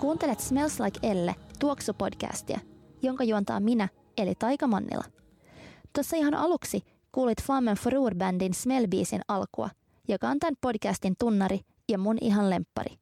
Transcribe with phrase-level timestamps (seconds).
[0.00, 2.60] Kuuntelet Smells Like Elle tuoksupodcastia,
[3.02, 3.88] jonka juontaa minä,
[4.18, 5.04] eli Taika Mannila.
[5.92, 6.82] Tuossa ihan aluksi
[7.12, 9.70] kuulit Flamen Forur-bändin Smell-biisin alkua,
[10.08, 12.96] joka on tämän podcastin tunnari ja mun ihan lemppari.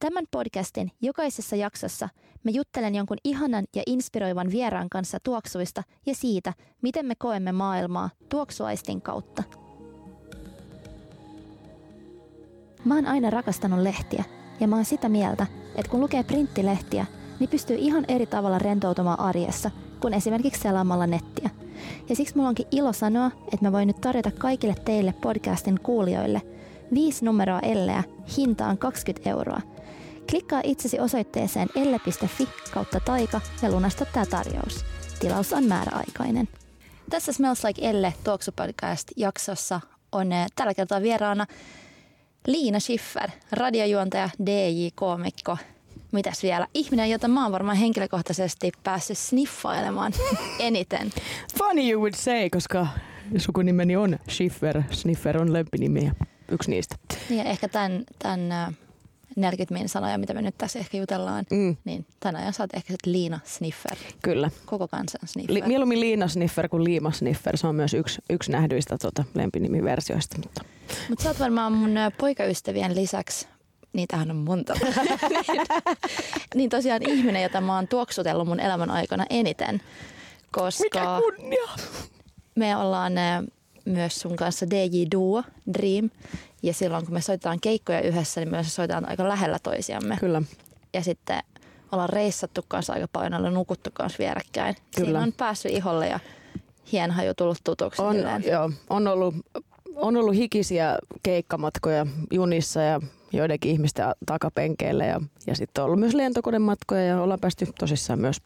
[0.00, 2.08] Tämän podcastin jokaisessa jaksossa
[2.44, 8.10] me juttelen jonkun ihanan ja inspiroivan vieraan kanssa tuoksuista ja siitä, miten me koemme maailmaa
[8.28, 9.42] tuoksuaistin kautta.
[12.84, 14.24] Mä oon aina rakastanut lehtiä
[14.60, 17.06] ja mä oon sitä mieltä, että kun lukee printtilehtiä,
[17.40, 21.50] niin pystyy ihan eri tavalla rentoutumaan arjessa kuin esimerkiksi selaamalla nettiä.
[22.08, 26.42] Ja siksi mulla onkin ilo sanoa, että mä voin nyt tarjota kaikille teille podcastin kuulijoille
[26.94, 28.04] viisi numeroa elleä
[28.36, 29.60] hintaan 20 euroa.
[30.30, 34.84] Klikkaa itsesi osoitteeseen elle.fi kautta taika ja lunasta tämä tarjous.
[35.20, 36.48] Tilaus on määräaikainen.
[37.10, 39.80] Tässä Smells Like Elle Talksu Podcast jaksossa
[40.12, 41.46] on tällä kertaa vieraana
[42.46, 45.58] Liina Schiffer, radiojuontaja, DJ-koomikko.
[46.12, 46.66] Mitäs vielä?
[46.74, 50.12] Ihminen, jota mä oon varmaan henkilökohtaisesti päässyt sniffailemaan
[50.58, 51.10] eniten.
[51.58, 52.86] Funny you would say, koska
[53.36, 54.82] sukunimeni on Schiffer.
[54.90, 56.14] Sniffer on lempinimi ja
[56.48, 56.96] yksi niistä.
[57.30, 58.76] Ja ehkä tämän, tämän
[59.36, 62.92] 40 min sanoja, mitä me nyt tässä ehkä jutellaan, Mm, niin tämän ajan saat ehkä
[62.92, 64.50] sit Liina Sniffer, kyllä.
[64.66, 65.54] koko kansan Sniffer.
[65.54, 67.56] Li- mieluummin Liina Sniffer kuin Liima Sniffer.
[67.56, 70.36] Se on myös yksi, yksi nähdyistä tota, lempinimiversioista.
[70.38, 70.62] Mutta
[71.08, 73.46] Mutta sä oot varmaan mun poikaystävien lisäksi,
[73.92, 75.66] niitähän on monta, niin,
[76.54, 79.80] niin tosiaan ihminen, jota mä oon tuoksutellut mun elämän aikana eniten.
[80.52, 81.68] Koska kunnia!
[82.54, 83.12] me ollaan
[83.84, 85.42] myös sun kanssa DJ Duo,
[85.74, 86.10] Dream.
[86.64, 90.16] Ja silloin kun me soitetaan keikkoja yhdessä, niin myös soitetaan aika lähellä toisiamme.
[90.20, 90.42] Kyllä.
[90.94, 91.42] Ja sitten
[91.92, 94.74] ollaan reissattu kanssa aika paljon, ollaan nukuttu kanssa vierekkäin.
[94.74, 95.20] Siinä Kyllä.
[95.20, 96.20] on päässyt iholle ja
[96.92, 98.02] hienhaju tullut tutuksi.
[98.02, 98.44] On, silleen.
[98.46, 99.34] joo, on, ollut,
[99.96, 103.00] on ollut hikisiä keikkamatkoja junissa ja
[103.32, 108.40] joidenkin ihmisten takapenkeillä ja, ja sitten on ollut myös lentokonematkoja ja ollaan päästy tosissaan myös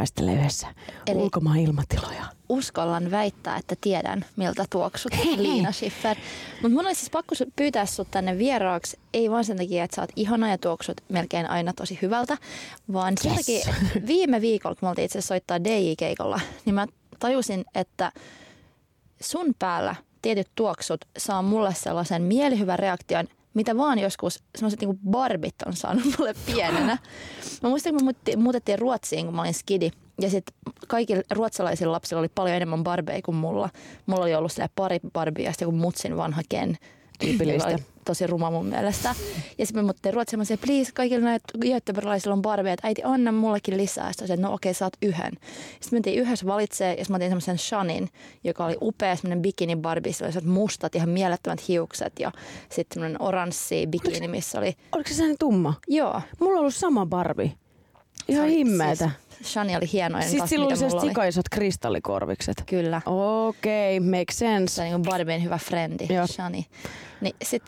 [0.00, 0.66] haistelemaan yhdessä
[1.06, 2.24] Eli- ulkomaan ilmatiloja.
[2.48, 6.16] uskallan väittää, että tiedän, miltä tuoksut, Liina Schiffer.
[6.62, 10.02] Mutta mun olisi siis pakko pyytää sut tänne vieraaksi, ei vaan sen takia, että sä
[10.02, 12.36] oot ihana ja tuoksut melkein aina tosi hyvältä,
[12.92, 13.40] vaan sen Yes.
[13.40, 16.86] takia, että viime viikolla, kun me oltiin itse asiassa soittaa DJ-keikolla, niin mä
[17.18, 18.12] tajusin, että
[19.20, 25.54] sun päällä tietyt tuoksut saa mulle sellaisen mielihyvän reaktion, mitä vaan joskus sellaiset niinku barbit
[25.66, 26.98] on saanut mulle pienenä.
[27.62, 29.90] Mä muistan, kun me muutettiin Ruotsiin, kun mä olin skidi.
[30.20, 30.54] Ja sitten
[30.88, 33.70] kaikilla ruotsalaisilla lapsilla oli paljon enemmän barbeja kuin mulla.
[34.06, 36.76] Mulla oli ollut pari barbia ja sitten joku mutsin vanha Ken.
[37.20, 37.78] Tyypillistä.
[38.04, 39.14] tosi ruma mun mielestä.
[39.58, 43.02] Ja sitten me muuttiin Ruotsiin, mä sanoin, please, kaikilla näitä göteborgalaisilla on barbeja, että äiti
[43.04, 44.12] anna mullekin lisää.
[44.12, 45.32] Sitten että no okei, saat yhden.
[45.80, 48.08] Sitten mentiin yhdessä valitsee ja mä otin semmoisen Shanin,
[48.44, 50.12] joka oli upea semmoinen bikini barbie.
[50.12, 52.32] Sillä oli mustat, ihan mielettömät hiukset ja
[52.68, 55.74] sitten semmoinen oranssi bikini, missä oli, Oliko se sellainen tumma?
[55.88, 56.20] joo.
[56.40, 57.52] Mulla on ollut sama Barbie.
[58.30, 59.10] Ihan Se oli- himmeetä.
[59.36, 62.62] Siis, Shani oli hienoin Siis taas, sillä oli sikaisot kristallikorvikset.
[62.66, 63.02] Kyllä.
[63.06, 64.74] Okei, okay, make sense.
[64.74, 66.26] Se on niin Barbien hyvä frendi, Joo.
[66.26, 66.66] Shani.
[67.20, 67.62] Niin sit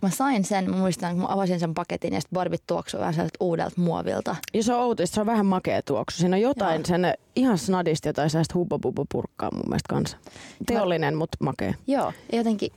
[0.00, 3.00] kun mä sain sen, mä muistan, kun mä avasin sen paketin ja sitten Barbit tuoksui
[3.00, 4.36] vähän sieltä uudelta muovilta.
[4.54, 6.18] Ja se on outoista, se on vähän makea tuoksu.
[6.18, 6.84] Siinä on jotain, Joo.
[6.84, 8.78] sen ihan snadisti jotain sellaista hubba
[9.12, 10.16] purkkaa mun mielestä kanssa.
[10.66, 11.74] Teollinen, mutta makea.
[11.86, 12.72] Joo, ja jotenkin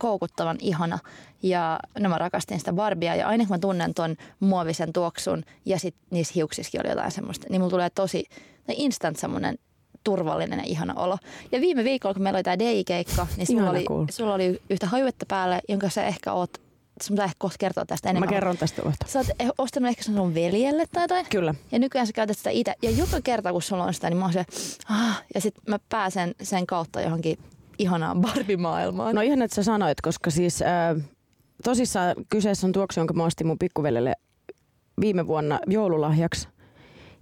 [0.00, 0.98] koukuttavan ihana.
[1.42, 5.78] Ja no mä rakastin sitä Barbia ja aina kun mä tunnen ton muovisen tuoksun ja
[5.78, 8.24] sit niissä hiuksissakin oli jotain semmoista, niin mulla tulee tosi
[8.66, 9.58] tai instant semmoinen
[10.04, 11.18] turvallinen ja ihana olo.
[11.52, 14.06] Ja viime viikolla, kun meillä oli tämä DJ-keikka, niin sulla oli, kuulla.
[14.10, 16.50] sulla oli yhtä hajuetta päälle, jonka sä ehkä oot,
[17.02, 18.28] sun pitää ehkä kohta kertoa tästä Mä enemmän.
[18.28, 19.06] kerron tästä kohta.
[19.08, 21.26] Sä oot eh- ostanut ehkä sen sun veljelle tai jotain.
[21.30, 21.54] Kyllä.
[21.72, 22.74] Ja nykyään sä käytät sitä itse.
[22.82, 24.44] Ja joka kerta, kun sulla on sitä, niin mä oon se,
[24.90, 27.38] ah, ja sitten mä pääsen sen kautta johonkin
[27.80, 29.14] ihanaan Barbie-maailmaan.
[29.14, 30.68] No ihan, että sä sanoit, koska siis äh,
[31.64, 34.14] tosissaan kyseessä on tuoksu, jonka mä ostin mun pikkuvelelle
[35.00, 36.48] viime vuonna joululahjaksi.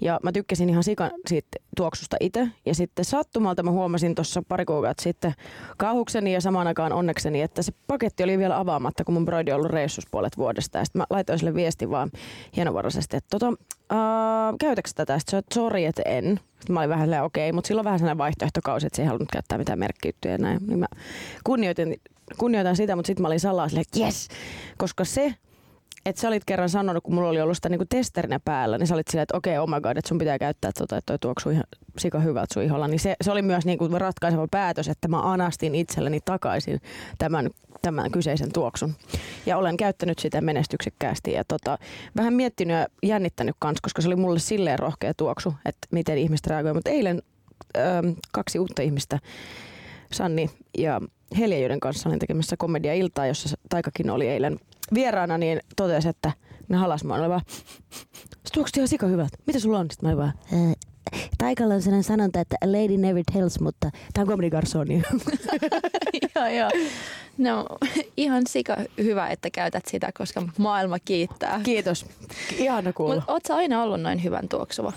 [0.01, 2.49] Ja mä tykkäsin ihan sikan siitä tuoksusta itse.
[2.67, 5.35] Ja sitten sattumalta mä huomasin tuossa pari kuukautta sitten
[5.77, 9.57] kauhukseni ja samaan aikaan onnekseni, että se paketti oli vielä avaamatta, kun mun broidi on
[9.57, 10.79] ollut reissus puolet vuodesta.
[10.79, 12.11] Ja sitten mä laitoin sille viesti vaan
[12.57, 13.53] hienovaraisesti, että tota,
[13.93, 15.19] äh, tätä?
[15.19, 16.41] Sitten se että sori, että en.
[16.59, 19.59] Sitten mä olin vähän okei, mutta silloin vähän sellainen vaihtoehtokausi, että se ei halunnut käyttää
[19.59, 20.59] mitään merkkiyttyjä näin.
[20.67, 20.87] Niin mä
[21.45, 22.01] kunnioitin,
[22.39, 24.29] kunnioitan sitä, mutta sitten mä olin salaa silleen, yes,
[24.79, 25.35] koska se
[26.09, 28.95] että sä olit kerran sanonut, kun mulla oli ollut sitä niinku testerinä päällä, niin sä
[28.95, 31.19] olit silleen, että okei, okay, oh my god, että sun pitää käyttää tota, että toi
[31.19, 31.65] tuoksuu ihan
[31.99, 32.89] sika hyvältä sun iholla.
[32.89, 36.81] Niin se, se oli myös niinku ratkaiseva päätös, että mä anastin itselleni takaisin
[37.19, 37.51] tämän,
[37.83, 38.95] tämän kyseisen tuoksun.
[39.47, 41.79] Ja olen käyttänyt sitä menestyksekkäästi ja tota,
[42.17, 46.47] vähän miettinyt ja jännittänyt kanssa, koska se oli mulle silleen rohkea tuoksu, että miten ihmiset
[46.47, 46.77] reagoivat.
[46.77, 47.23] Mutta eilen
[47.77, 47.81] ö,
[48.33, 49.19] kaksi uutta ihmistä,
[50.13, 51.01] Sanni ja
[51.39, 54.61] Helja, joiden kanssa olin tekemässä komedia-iltaa, jossa Taikakin oli eilen
[54.95, 56.33] vieraana, niin totesi, että
[56.69, 57.41] Ne halas mua, ne oli vaan,
[58.21, 59.33] se tuoksut ihan sika hyvät.
[59.47, 59.87] Mitä sulla on?
[59.91, 60.75] Sitten mä olin vaan,
[61.39, 64.51] Taikalla on sellainen sanonta, että lady never tells, mutta tämä on comedy
[66.35, 66.71] joo, joo.
[67.39, 67.67] No,
[68.17, 71.61] ihan sika hyvä, että käytät sitä, koska maailma kiittää.
[71.65, 72.07] Kiitos.
[72.59, 73.15] Ihana kuulla.
[73.15, 74.93] Mutta oot aina ollut noin hyvän tuoksuva?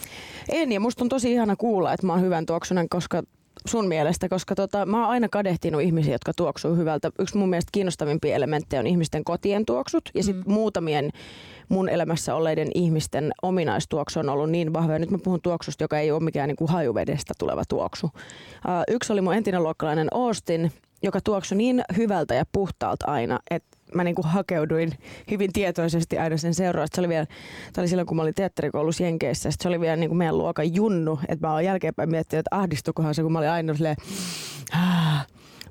[0.49, 3.23] En, ja musta on tosi ihana kuulla, että mä oon hyvän tuoksunen, koska
[3.67, 7.11] sun mielestä, koska tota, mä oon aina kadehtinut ihmisiä, jotka tuoksuu hyvältä.
[7.19, 10.53] Yksi mun mielestä kiinnostavimpia elementtejä on ihmisten kotien tuoksut ja sitten mm.
[10.53, 11.09] muutamien
[11.69, 14.93] mun elämässä olleiden ihmisten ominaistuoksu on ollut niin vahva.
[14.93, 18.05] Ja nyt mä puhun tuoksusta, joka ei ole mikään niin kuin hajuvedestä tuleva tuoksu.
[18.05, 20.71] Uh, yksi oli mun entinen luokkalainen Austin,
[21.03, 24.91] joka tuoksui niin hyvältä ja puhtaalta aina, että mä niinku hakeuduin
[25.31, 26.87] hyvin tietoisesti aina sen seuraan.
[26.95, 27.25] Se oli vielä,
[27.73, 31.19] tämä oli silloin kun mä olin teatterikoulussa Jenkeissä, se oli vielä niinku meidän luokan junnu,
[31.27, 33.95] että mä oon jälkeenpäin miettinyt, että ahdistukohan se, kun mä olin aina silleen,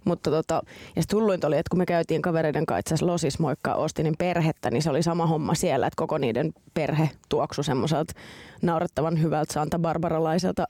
[0.05, 0.63] mutta tota,
[0.97, 4.71] ja sitten hulluinta oli, että kun me käytiin kavereiden kanssa itse Losis moikkaa Ostinin perhettä,
[4.71, 8.15] niin se oli sama homma siellä, että koko niiden perhe tuoksui semmoiselta
[8.63, 10.65] naurettavan hyvältä Santa Barbaralaiselta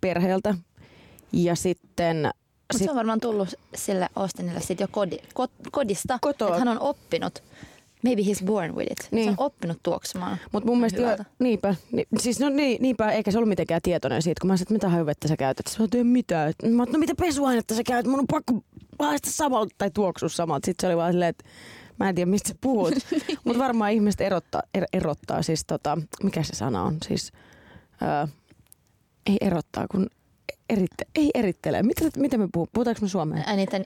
[0.00, 0.54] perheeltä.
[1.32, 2.30] Ja sitten
[2.72, 6.48] mutta se on varmaan tullut sille Austinille sit jo kodi, kod, kodista, Kotoa.
[6.48, 7.42] että hän on oppinut.
[8.04, 9.08] Maybe he's born with it.
[9.12, 9.24] Niin.
[9.24, 10.38] Se on oppinut tuoksumaan.
[10.52, 14.22] Mutta mun mielestä, jo, niinpä, ni, siis no niin, niinpä, eikä se ollut mitenkään tietoinen
[14.22, 15.66] siitä, kun mä sanoin, että mitä hajuvettä sä käytät.
[15.66, 16.52] Mä sanoin, mitään.
[16.70, 18.62] Mä no mitä pesuainetta sä käytät, mun on pakko
[18.98, 20.66] haista samalta tai tuoksua samalta.
[20.66, 21.44] Sitten se oli vaan silleen, että
[21.98, 22.94] mä en tiedä mistä sä puhut.
[23.44, 27.32] Mutta varmaan ihmiset erottaa, er, erottaa siis tota, mikä se sana on, siis
[28.02, 28.26] öö,
[29.26, 30.06] ei erottaa, kun
[30.70, 31.82] eritte, ei erittele.
[31.82, 32.70] Mitä, mitä me puhumme?
[32.74, 33.42] Puhutaanko me suomea?
[33.46, 33.84] Äänitin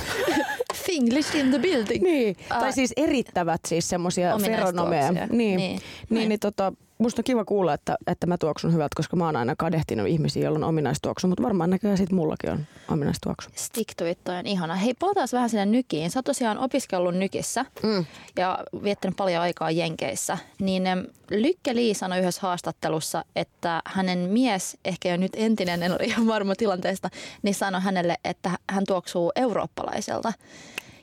[0.86, 2.02] Finglish in the building.
[2.02, 5.12] Niin, uh, tai siis erittävät siis semmoisia feronomeja.
[5.12, 8.96] Niin, niin, niin, niin, niin tota, musta on kiva kuulla, että, että mä tuoksun hyvältä,
[8.96, 12.66] koska mä oon aina kadehtinut ihmisiä, joilla on ominaistuoksu, mutta varmaan näköjään sitten mullakin on
[12.88, 13.50] ominaistuoksu.
[13.54, 14.74] Stick to it, on ihana.
[14.74, 16.10] Hei, palataan vähän sinne nykiin.
[16.10, 18.04] Sä oot tosiaan opiskellut nykissä mm.
[18.36, 20.38] ja viettänyt paljon aikaa Jenkeissä.
[20.58, 20.82] Niin
[21.30, 26.26] Lykke Lee sanoi yhdessä haastattelussa, että hänen mies, ehkä jo nyt entinen, en ole ihan
[26.26, 27.10] varma tilanteesta,
[27.42, 30.32] niin sanoi hänelle, että hän tuoksuu eurooppalaiselta.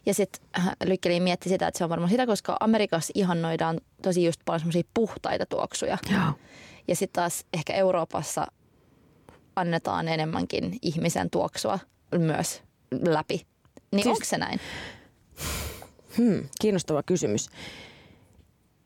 [0.07, 0.42] Ja sitten
[0.86, 4.83] Lykkeli mietti sitä, että se on varmaan sitä, koska Amerikassa ihannoidaan tosi just paljon semmoisia
[4.94, 5.98] puhtaita tuoksuja.
[6.12, 6.33] Joo.
[6.88, 8.48] Ja sitten taas ehkä Euroopassa
[9.56, 11.80] annetaan enemmänkin ihmisen tuoksua
[12.18, 12.63] myös
[13.06, 13.48] läpi.
[13.92, 14.59] Niin siis, onko se näin?
[16.18, 17.50] Hmm, kiinnostava kysymys.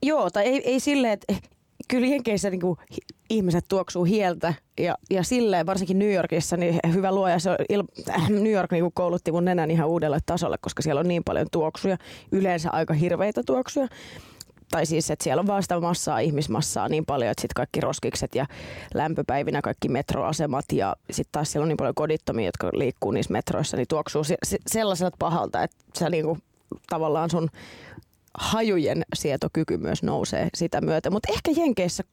[0.04, 1.34] Joo, tai ei, ei silleen, että
[1.92, 2.78] kyllä Jenkeissä niin kuin
[3.30, 8.30] ihmiset tuoksuu hieltä ja, ja silleen, varsinkin New Yorkissa, niin hyvä luoja, se il, äh,
[8.30, 11.98] New York niin koulutti mun nenän ihan uudelle tasolle, koska siellä on niin paljon tuoksuja,
[12.32, 13.88] yleensä aika hirveitä tuoksuja.
[14.72, 18.36] Tai siis, että siellä on vaan sitä massaa, ihmismassaa niin paljon, että sitten kaikki roskikset
[18.36, 18.46] ja
[18.94, 23.78] lämpöpäivinä kaikki metroasemat ja sitten taas siellä on niin paljon kodittomia, jotka liikkuu niissä metroissa,
[23.78, 26.38] niin tuoksuu se, sellaiselta pahalta, että sä niinku,
[26.90, 27.50] tavallaan sun
[28.40, 31.10] hajujen sietokyky myös nousee sitä myötä.
[31.10, 32.04] Mutta ehkä Jenkeissä,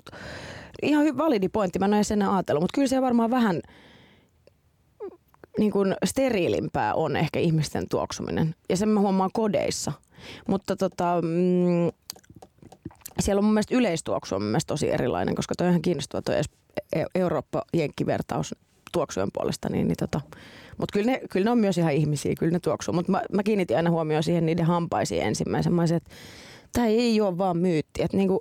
[0.82, 3.60] ihan validi pointti, mä en sen ajatellut, mutta kyllä se varmaan vähän
[5.58, 8.54] niin kuin steriilimpää on ehkä ihmisten tuoksuminen.
[8.68, 9.92] Ja sen mä huomaan kodeissa.
[10.48, 11.92] Mutta tota, mm,
[13.20, 16.22] siellä on mun mielestä yleistuoksu on mun mielestä tosi erilainen, koska toi on ihan kiinnostava
[16.22, 16.34] toi
[16.92, 18.54] e- Eurooppa-jenkkivertaus
[18.92, 19.68] tuoksujen puolesta.
[19.68, 20.20] Niin, niin tota,
[20.78, 22.94] mutta kyllä ne, kyllä ne on myös ihan ihmisiä, kyllä ne tuoksuu.
[22.94, 25.72] Mutta mä, mä kiinnitin aina huomioon siihen niiden hampaisiin ensimmäisen.
[25.72, 26.10] Mä olisin, että
[26.72, 28.02] tämä ei ole vaan myytti.
[28.02, 28.40] Että niinku,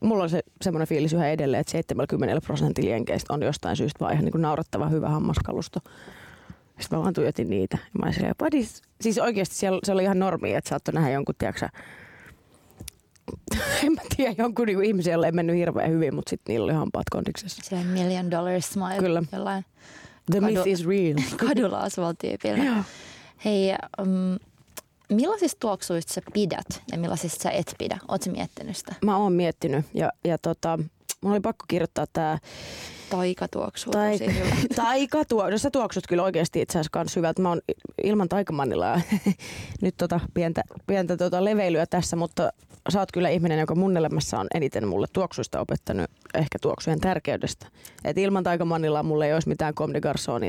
[0.00, 4.12] mulla on se semmoinen fiilis yhä edelleen, että 70 prosentilla jenkeistä on jostain syystä vaan
[4.12, 5.80] ihan niinku naurattava hyvä hammaskalusto.
[6.80, 7.78] Sitten mä vaan tuijotin niitä.
[7.82, 8.66] Ja mä olisin, silleen,
[9.00, 11.68] siis oikeasti siellä, se oli ihan normi, että saattoi nähdä jonkun, tiedätkö,
[13.84, 16.72] en mä tiedä, jonkun niinku ihmisen, jolle ei mennyt hirveän hyvin, mutta sitten niillä oli
[16.72, 17.62] hampaat kondiksessa.
[17.64, 18.98] Se million dollar smile.
[18.98, 19.22] Kyllä.
[19.32, 19.64] Jollain
[20.30, 21.14] The myth is real.
[21.48, 22.84] kadulla asuvalla tyypillä.
[23.44, 24.38] Hei, um,
[25.10, 27.98] millaisista tuoksuista sä pidät ja millaisista sä et pidä?
[28.08, 28.94] Oletko miettinyt sitä?
[29.04, 30.78] Mä oon miettinyt ja, ja tota,
[31.20, 32.06] mulla oli pakko kirjoittaa
[33.10, 33.90] tää Taikatuoksu.
[33.90, 34.24] Taika,
[34.76, 35.50] taikatuoksu.
[35.50, 37.42] No sä tuoksut kyllä oikeasti itse asiassa kans hyvältä.
[37.42, 37.60] Mä oon
[38.02, 39.00] ilman taikamanilla
[39.82, 42.52] nyt tota pientä, pientä tota leveilyä tässä, mutta
[42.92, 47.66] sä oot kyllä ihminen, joka mun elämässä on eniten mulle tuoksuista opettanut ehkä tuoksujen tärkeydestä.
[48.04, 50.00] Et ilman taikamanilla mulle ei olisi mitään Comme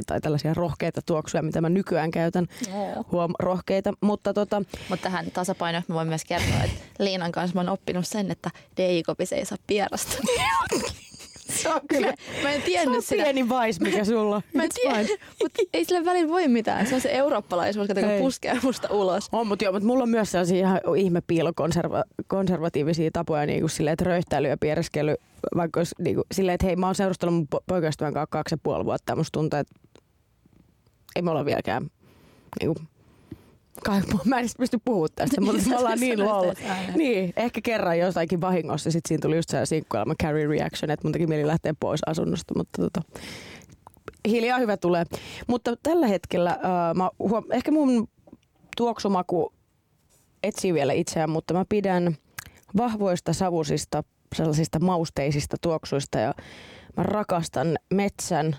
[0.08, 2.48] tai tällaisia rohkeita tuoksuja, mitä mä nykyään käytän.
[2.70, 3.06] No.
[3.12, 3.94] Huom, rohkeita.
[4.02, 4.62] Mutta tota...
[4.90, 8.50] Mut tähän tasapainoon mä voin myös kertoa, että Liinan kanssa mä oon oppinut sen, että
[8.78, 10.18] Deikopis ei saa pierasta.
[11.52, 12.14] Se on kyllä.
[12.44, 15.00] Mä, en tiennyt se on pieni vais, mikä sulla Mä en tiedä,
[15.42, 16.88] mutta ei sille välillä voi mitään.
[16.88, 19.30] Se on se eurooppalaisuus, joka puskee musta ulos.
[19.32, 23.94] On, mutta joo, mutta mulla on myös sellaisia ihan ihme piilokonservatiivisia tapoja, niin kuin silleen,
[23.94, 25.16] että röyhtäily ja piereskely,
[25.56, 28.60] vaikka olisi niin kuin, silleen, että hei, mä oon seurustellut mun poikaystävän kanssa kaksi ja
[28.64, 29.74] puoli vuotta, ja musta tuntuu, että
[31.16, 31.88] ei me olla vieläkään
[32.62, 32.88] niin kuin,
[34.26, 36.54] mä en pysty puhumaan tästä, mutta me ollaan niin lol.
[36.96, 41.12] Niin, ehkä kerran jossakin vahingossa sit siinä tuli just se sinkkuelma carry reaction, että mun
[41.12, 43.02] teki mieli lähteä pois asunnosta, mutta tota,
[44.28, 45.04] hiljaa hyvä tulee.
[45.48, 46.60] Mutta tällä hetkellä äh,
[46.96, 48.08] mä huom- ehkä mun
[48.78, 49.54] tuoksumaku
[50.44, 52.16] etsii vielä itseään, mutta mä pidän
[52.78, 54.04] vahvoista savusista,
[54.36, 56.34] sellaisista mausteisista tuoksuista ja
[56.98, 58.56] mä rakastan metsän,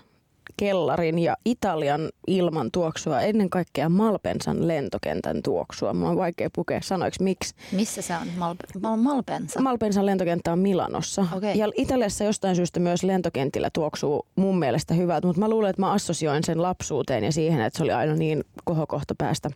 [0.56, 5.94] kellarin ja Italian ilman tuoksua, ennen kaikkea Malpensan lentokentän tuoksua.
[5.94, 7.54] Mulla on vaikea pukea sanoiksi miksi.
[7.73, 8.28] Missä se on?
[8.37, 9.61] Mal- Mal- Malpensa?
[9.61, 11.26] Malpensan lentokenttä on Milanossa.
[11.37, 11.52] Okay.
[11.54, 15.92] Ja Italiassa jostain syystä myös lentokentillä tuoksuu mun mielestä hyvältä, mutta mä luulen, että mä
[15.92, 19.50] assosioin sen lapsuuteen ja siihen, että se oli aina niin kohokohta päästä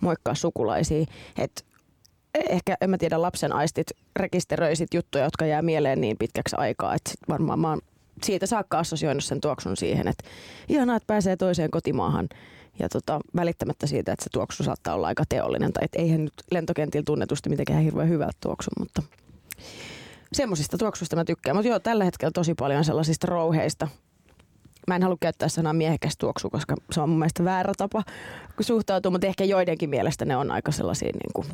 [0.00, 1.06] moikkaa sukulaisia.
[1.38, 1.62] Että
[2.48, 7.10] ehkä, en mä tiedä, lapsen aistit rekisteröisit juttuja, jotka jää mieleen niin pitkäksi aikaa, että
[7.10, 7.80] sit varmaan mä oon
[8.22, 10.24] siitä saakka assosioinut sen tuoksun siihen, että
[10.68, 12.28] ihanaa, että pääsee toiseen kotimaahan
[12.78, 15.72] ja tota, välittämättä siitä, että se tuoksu saattaa olla aika teollinen.
[15.72, 19.02] Tai et eihän nyt lentokentillä tunnetusti mitenkään hirveän hyvältä tuoksu, mutta
[20.32, 21.56] semmoisista tuoksuista mä tykkään.
[21.56, 23.88] Mutta joo, tällä hetkellä tosi paljon sellaisista rouheista.
[24.88, 28.02] Mä en halua käyttää sanaa miehekäs tuoksu, koska se on mun mielestä väärä tapa
[28.60, 31.46] suhtautua, mutta ehkä joidenkin mielestä ne on aika sellaisia niin kuin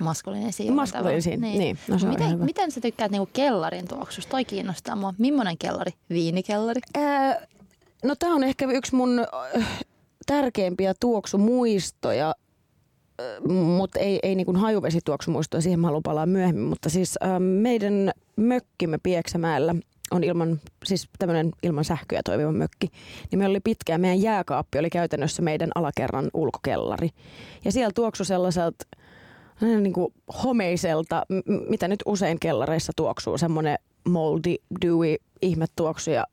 [0.00, 0.72] Maskuliinisia.
[0.72, 1.58] Maskuliinisia, niin.
[1.58, 1.78] niin.
[1.88, 2.44] No, se miten, hyvä.
[2.44, 4.30] miten sä tykkäät niinku kellarin tuoksusta?
[4.30, 5.14] Toi kiinnostaa mua.
[5.18, 5.92] Millainen kellari?
[6.10, 6.80] Viinikellari?
[6.94, 7.46] Ää,
[8.04, 9.18] no tää on ehkä yksi mun
[9.56, 9.84] äh,
[10.26, 12.34] tärkeimpiä tuoksumuistoja,
[13.76, 16.64] mutta ei, ei niin hajuvesituoksumuistoja, siihen mä haluan palaa myöhemmin.
[16.64, 19.74] Mutta siis äh, meidän mökkimme Pieksämäellä
[20.10, 22.88] on ilman, siis tämmöinen ilman sähköä toimiva mökki,
[23.30, 27.08] niin meillä oli pitkään, meidän jääkaappi oli käytännössä meidän alakerran ulkokellari.
[27.64, 28.84] Ja siellä tuoksu sellaiselta
[29.60, 31.22] niin kuin homeiselta,
[31.68, 36.26] mitä nyt usein kellareissa tuoksuu, semmoinen moldy, dewy ihmetuoksu ja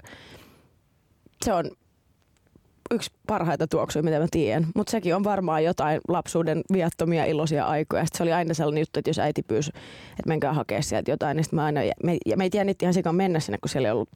[1.46, 1.72] se on
[2.92, 4.68] yksi parhaita tuoksuja, mitä mä tiedän.
[4.76, 8.06] Mutta sekin on varmaan jotain lapsuuden viattomia iloisia aikoja.
[8.06, 9.72] Sitten se oli aina sellainen juttu, että jos äiti pyysi,
[10.10, 13.16] että menkää hakea sieltä jotain, niin sitten mä aina, me, ja meitä jännitti ihan sikan
[13.16, 14.10] mennä sinne, kun siellä ei ollut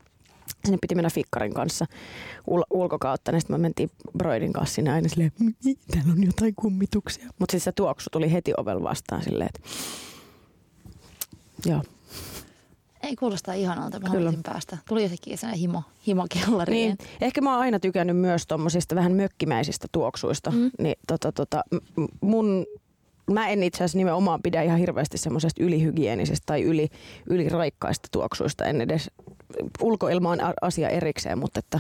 [0.65, 1.85] sinne piti mennä fikkarin kanssa
[2.51, 5.31] ul- ulkokautta, niin sitten mä mentiin Broidin kanssa sinne aina silleen,
[5.91, 7.25] täällä on jotain kummituksia.
[7.39, 9.69] Mutta sitten se tuoksu tuli heti ovel vastaan silleen, että
[11.65, 11.81] joo.
[13.03, 14.77] Ei kuulosta ihanalta, mä haluaisin päästä.
[14.87, 16.95] Tuli jotenkin sellainen himo, himokellariin.
[16.99, 20.51] Niin, ehkä mä oon aina tykännyt myös tommosista vähän mökkimäisistä tuoksuista.
[20.51, 20.57] Mm.
[20.57, 20.71] Mm.
[20.79, 21.63] Niin tota, tota,
[22.21, 22.65] mun,
[23.32, 26.89] mä en itse asiassa nimenomaan pidä ihan hirveästi semmoisesta ylihygienisestä tai yli,
[27.29, 28.65] yliraikkaista tuoksuista.
[28.65, 29.12] En edes,
[29.82, 31.79] ulkoilma on asia erikseen, mutta että,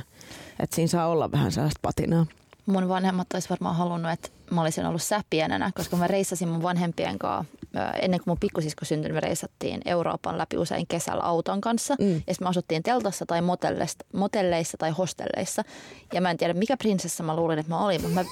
[0.59, 2.25] että siinä saa olla vähän sellaista patinaa.
[2.65, 7.19] Mun vanhemmat olisi varmaan halunnut, että mä olisin ollut säpienänä, koska mä reissasin mun vanhempien
[7.19, 7.55] kanssa.
[8.01, 11.95] Ennen kuin mun pikkusisko syntyi, me reissattiin Euroopan läpi usein kesällä auton kanssa.
[11.99, 12.13] Mm.
[12.13, 15.63] Ja sitten me asuttiin teltassa tai motelleissa, motelleissa tai hostelleissa.
[16.13, 18.25] Ja mä en tiedä, mikä prinsessa mä luulin, että mä olin, mutta mä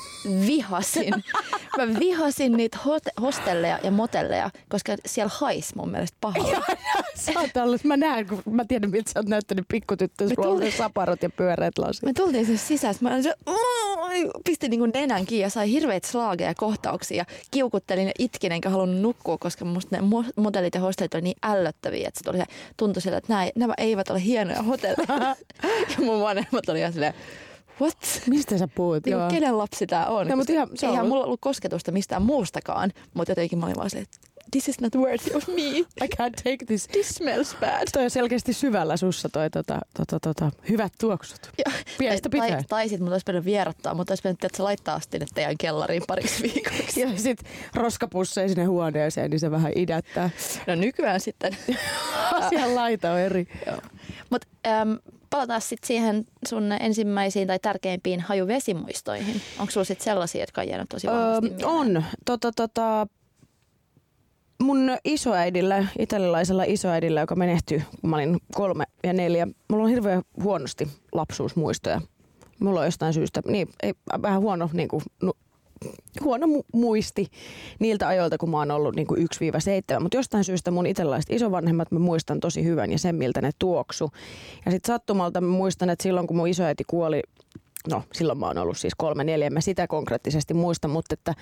[0.48, 1.14] vihasin.
[1.78, 6.62] mä vihasin niitä hot- hostelleja ja motelleja, koska siellä hais mun mielestä pahalta.
[7.16, 10.48] Sä oot ollut, mä näen, kun mä tiedän miltä sä oot näyttänyt pikkutyttö, Me sulla
[10.50, 12.04] on tuli- ne saparot ja pyöreät lasit.
[12.04, 13.34] Me tultiin sinne sisään, mä olin se,
[14.46, 17.18] pistin niin nenän kiinni ja sai hirveitä slaageja ja kohtauksia.
[17.18, 21.22] Ja kiukuttelin ja itkin enkä halunnut nukkua, koska musta ne mo- modellit ja hostellit oli
[21.22, 22.46] niin ällöttäviä, että se tuli se,
[22.78, 25.36] tuntui sillä, että nämä, nämä eivät ole hienoja hotelleja.
[25.98, 27.14] ja mun vanhemmat oli ihan silleen,
[27.82, 28.22] what?
[28.30, 29.06] Mistä sä puhut?
[29.06, 30.28] Niin kenen lapsi tää on?
[30.28, 33.66] No, mutta ihan- se on Eihän ollut- mulla ollut kosketusta mistään muustakaan, mutta jotenkin mä
[33.66, 34.08] olin vaan silleen,
[34.54, 35.70] this is not worthy of me.
[36.02, 36.88] I can't take this.
[36.88, 37.88] This smells bad.
[37.94, 41.40] Toi on selkeästi syvällä sussa toi tota, tota, tota, hyvät tuoksut.
[41.98, 42.66] Pienestä tai, pitäen.
[42.70, 46.44] tai sit mun olisi pitänyt vierottaa, mutta olisi pitänyt että laittaa sinne teidän kellariin pariksi
[46.44, 47.02] viikoksi.
[47.02, 47.40] Ja sit
[47.74, 50.30] roskapusseja sinne huoneeseen, niin se vähän idättää.
[50.68, 51.58] No nykyään sitten.
[52.32, 53.48] Asian laita on eri.
[54.30, 54.94] Mutta ähm,
[55.30, 59.42] palataan sitten siihen sun ensimmäisiin tai tärkeimpiin hajuvesimuistoihin.
[59.60, 61.68] Onko sulla sitten sellaisia, jotka on jäänyt tosi vahvasti Öö, mieleen?
[61.68, 62.04] on.
[62.26, 63.08] Tota, tota,
[64.62, 70.22] mun isoäidillä, italialaisella isoäidillä, joka menehtyi, kun mä olin kolme ja neljä, mulla on hirveän
[70.44, 72.02] huonosti lapsuusmuistoja.
[72.60, 75.34] Mulla on jostain syystä, niin, ei, vähän huono, niin kuin, nu,
[76.24, 77.28] huono mu- muisti
[77.80, 79.08] niiltä ajoilta, kun mä oon ollut niin
[79.98, 80.00] 1-7.
[80.00, 84.12] Mutta jostain syystä mun italialaiset isovanhemmat mä muistan tosi hyvän ja sen, miltä ne tuoksu.
[84.66, 87.22] Ja sitten sattumalta mä muistan, että silloin kun mun isoäiti kuoli,
[87.90, 91.34] no silloin mä oon ollut siis kolme neljä, mä sitä konkreettisesti muista, mutta että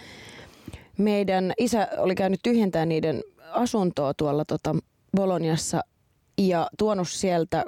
[1.01, 4.75] meidän isä oli käynyt tyhjentää niiden asuntoa tuolla tota
[5.17, 5.81] Boloniassa
[6.37, 7.65] ja tuonut sieltä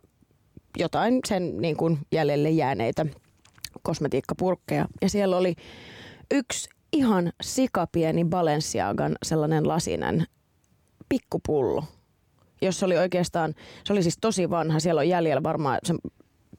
[0.77, 3.05] jotain sen niin kuin jäljelle jääneitä
[3.81, 4.87] kosmetiikkapurkkeja.
[5.01, 5.55] Ja siellä oli
[6.31, 10.25] yksi ihan sikapieni Balenciagan sellainen lasinen
[11.09, 11.83] pikkupullo,
[12.61, 15.93] jossa oli oikeastaan, se oli siis tosi vanha, siellä on jäljellä varmaan, se,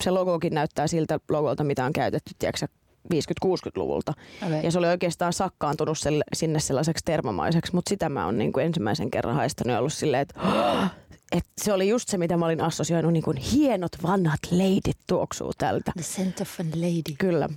[0.05, 2.67] se logokin näyttää siltä logolta, mitä on käytetty, tiedätkö,
[3.15, 4.13] 50-60-luvulta.
[4.47, 4.61] Okay.
[4.61, 8.67] Ja se oli oikeastaan sakkaantunut selle, sinne sellaiseksi termamaiseksi, mutta sitä mä oon niin kuin
[8.67, 10.41] ensimmäisen kerran haistanut ja ollut silleen, että
[11.37, 15.53] et se oli just se, mitä mä olin assosioinut, niin kuin hienot vanhat leidit tuoksuu
[15.59, 15.93] tältä.
[15.95, 17.15] The scent of a lady.
[17.19, 17.49] Kyllä.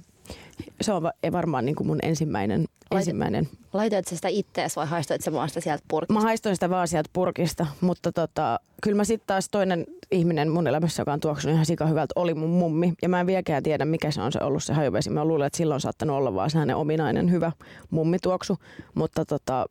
[0.82, 3.50] Se on va- varmaan niin kuin mun ensimmäinen, ensimmäinen.
[3.74, 6.14] Laitoit sä sitä ittees vai haistoit sä vaan sitä sieltä purkista?
[6.14, 10.68] Mä haistoin sitä vaan sieltä purkista, mutta tota, kyllä mä sitten taas toinen ihminen mun
[10.68, 12.94] elämässä, joka on tuoksunut ihan sika hyvältä, oli mun mummi.
[13.02, 15.10] Ja mä en vieläkään tiedä, mikä se on se ollut se hajuvesi.
[15.10, 17.52] Mä luulen, että silloin saattanut olla vaan se hänen ominainen hyvä
[17.90, 18.58] mummituoksu.
[18.96, 19.66] Mutta tota,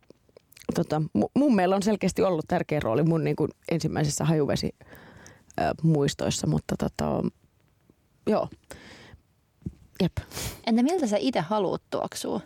[0.75, 4.75] tota, mu- mummeilla on selkeästi ollut tärkeä rooli mun niin kuin ensimmäisessä hajuvesi
[5.83, 7.23] muistoissa, mutta tota,
[8.27, 8.49] joo.
[10.03, 10.13] Jep.
[10.67, 12.41] Entä miltä sä itse haluat tuoksua?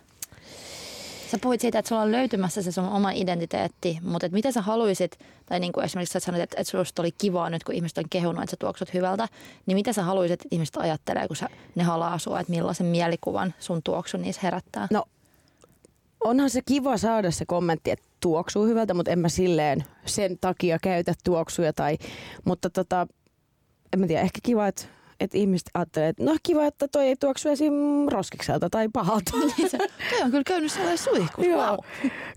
[1.31, 4.61] Sä puhuit siitä, että sulla on löytymässä se sun oma identiteetti, mutta et mitä sä
[4.61, 7.97] haluaisit, tai niin kuin esimerkiksi sä sanoit, että, että susta oli kivaa nyt, kun ihmiset
[7.97, 9.27] on kehunut, että sä tuoksut hyvältä,
[9.65, 13.53] niin mitä sä haluaisit, että ihmiset ajattelee, kun sä, ne halaa sua, että millaisen mielikuvan
[13.59, 14.87] sun tuoksu niissä herättää?
[14.91, 15.03] No
[16.19, 20.77] onhan se kiva saada se kommentti, että tuoksuu hyvältä, mutta en mä silleen sen takia
[20.81, 21.73] käytä tuoksuja.
[21.73, 21.97] Tai,
[22.45, 23.07] mutta tota,
[23.93, 24.83] en mä tiedä, ehkä kiva, että,
[25.21, 27.73] että ihmiset ajattelee, että no kiva, että toi ei tuoksu esim.
[28.07, 29.31] roskikselta tai pahalta.
[29.57, 31.77] Niin se, toi on kyllä käynyt sellainen suihkus, Joo, wow.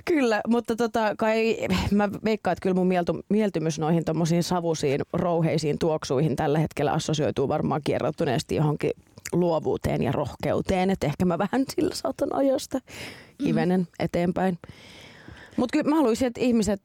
[0.05, 1.57] Kyllä, mutta tota, kai
[1.91, 7.49] mä veikkaan, että kyllä mun mieltu, mieltymys noihin tommosiin savusiin, rouheisiin tuoksuihin tällä hetkellä assosioituu
[7.49, 8.91] varmaan kierroutuneesti johonkin
[9.33, 10.91] luovuuteen ja rohkeuteen.
[10.91, 12.79] Että ehkä mä vähän sillä saatan ajosta
[13.45, 13.87] hivenen mm.
[13.99, 14.59] eteenpäin.
[15.57, 16.83] Mutta kyllä mä haluaisin, että ihmiset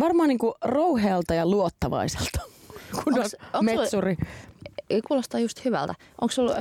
[0.00, 2.40] varmaan niinku rouhealta ja luottavaiselta,
[3.04, 4.10] kun Onks- on onks metsuri.
[4.10, 4.26] Ei
[5.08, 5.94] kuulostaa just hyvältä.
[6.20, 6.54] Onko sulla,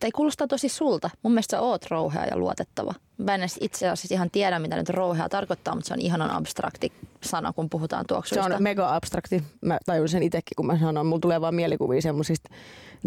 [0.00, 1.10] tai kuulostaa tosi sulta.
[1.22, 2.94] Mun mielestä sä oot rouhea ja luotettava.
[3.18, 6.92] Mä en itse asiassa ihan tiedä, mitä nyt rouhea tarkoittaa, mutta se on ihanan abstrakti
[7.20, 8.44] sana, kun puhutaan Se tuoksuista.
[8.56, 9.42] on mega abstrakti.
[9.60, 11.06] Mä tajun sen itsekin, kun mä sanon.
[11.06, 12.48] Mulla tulee vaan mielikuvia semmoisista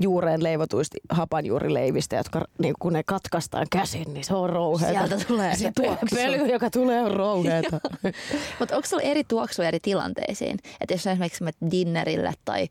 [0.01, 5.07] juureen leivotuista hapanjuurileivistä, jotka niin kun ne katkaistaan käsin, niin se on rouheeta.
[5.07, 6.15] Sieltä tulee se tuoksu.
[6.15, 7.79] Pöly, joka tulee on rouheeta.
[8.59, 10.59] Mutta onko sulla eri tuoksuja eri tilanteisiin?
[10.81, 12.67] Että jos esimerkiksi menet dinnerille tai,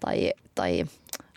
[0.00, 0.84] tai, tai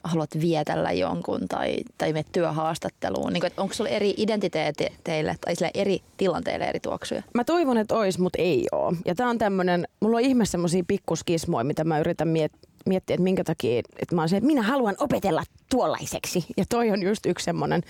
[0.04, 6.02] haluat vietellä jonkun tai, tai menet työhaastatteluun, niin onko sulla eri identiteeteille tai sille eri
[6.18, 7.24] tilanteille eri tuoksuja?
[7.34, 8.94] Mä toivon, että ois, mutta ei oo.
[9.06, 13.24] Ja tää on tämmönen, mulla on ihme semmosia pikkuskismoja, mitä mä yritän miet- miettiä, että
[13.24, 16.46] minkä takia, että mä oon se, että minä haluan opetella tuollaiseksi.
[16.58, 17.82] Ja toi on just yksi semmonen,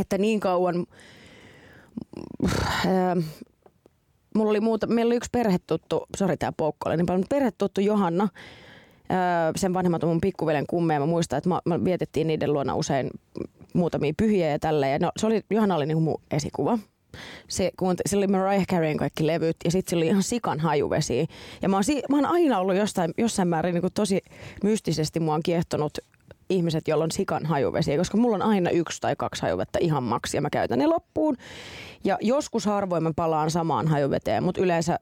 [0.00, 0.86] että niin kauan,
[2.86, 3.16] ää,
[4.34, 8.28] mulla oli muuta, meillä oli yksi perhetuttu, sori tää poukkoilee niin paljon, perhetuttu Johanna,
[9.56, 11.00] sen vanhemmat on mun pikkuvelen kummeja.
[11.00, 13.10] Mä muistan, että mä vietettiin niiden luona usein
[13.74, 14.88] muutamia pyhiä ja tällä.
[14.88, 16.78] Ja no, se oli, Johanna oli niinku mun esikuva.
[17.48, 21.26] Se, kun se oli Mariah Careyn kaikki levyt ja sitten se oli ihan sikan hajuvesi.
[21.62, 24.20] Ja mä oon, si- mä oon aina ollut jostain, jossain määrin niin tosi
[24.62, 25.98] mystisesti mua on kiehtonut
[26.50, 30.36] ihmiset, joilla on sikan hajuvesiä, koska mulla on aina yksi tai kaksi hajuvettä ihan maksi
[30.36, 31.36] ja mä käytän ne loppuun.
[32.04, 34.98] Ja joskus harvoin mä palaan samaan hajuveteen, mutta yleensä,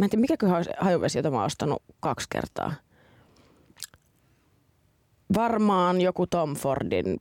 [0.00, 2.72] mä en tiedä se hajuvesi, jota mä oon ostanut kaksi kertaa.
[5.34, 7.16] Varmaan joku Tom Fordin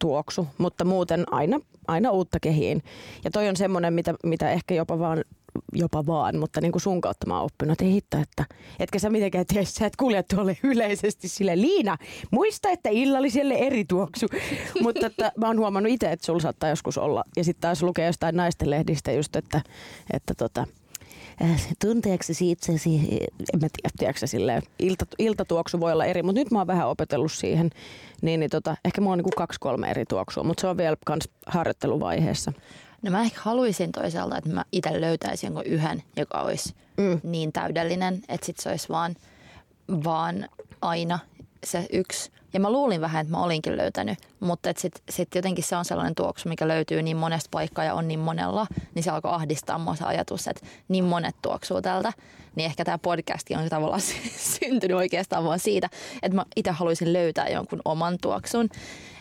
[0.00, 2.82] tuoksu, mutta muuten aina, aina uutta kehiin.
[3.24, 5.24] Ja toi on semmoinen, mitä, mitä ehkä jopa vaan
[5.72, 8.44] jopa vaan, mutta niin kuin sun kautta mä oon oppinut, että ei hitto, että
[8.78, 11.96] etkä sä mitenkään tiedä, sä et kulje tuolle yleisesti sille Liina,
[12.30, 14.26] muista, että illalliselle eri tuoksu.
[14.82, 17.24] mutta että mä oon huomannut itse, että sulla saattaa joskus olla.
[17.36, 19.60] Ja sitten taas lukee jostain naisten lehdistä just, että,
[20.12, 20.66] että tota,
[21.42, 23.18] äh, tunteeko se itsesi,
[23.54, 26.88] en mä tiedä, tiedätkö silleen, ilta, iltatuoksu voi olla eri, mutta nyt mä oon vähän
[26.88, 27.70] opetellut siihen,
[28.22, 30.96] niin, niin tota, ehkä mulla on niinku kaksi kolme eri tuoksua, mutta se on vielä
[31.06, 32.52] kans harjoitteluvaiheessa.
[33.02, 37.20] No mä ehkä haluaisin toisaalta, että mä itse löytäisin jonkun yhden, joka olisi Mm.
[37.22, 39.16] niin täydellinen, että sit se olisi vaan,
[40.04, 40.48] vaan
[40.82, 41.18] aina
[41.64, 42.31] se yksi.
[42.52, 46.14] Ja mä luulin vähän, että mä olinkin löytänyt, mutta sitten sit jotenkin se on sellainen
[46.14, 49.94] tuoksu, mikä löytyy niin monesta paikkaa ja on niin monella, niin se alkoi ahdistaa mua
[49.94, 52.12] se ajatus, että niin monet tuoksuu tältä.
[52.56, 54.00] Niin ehkä tämä podcasti on tavallaan
[54.60, 55.88] syntynyt oikeastaan vaan siitä,
[56.22, 58.68] että mä itse haluaisin löytää jonkun oman tuoksun.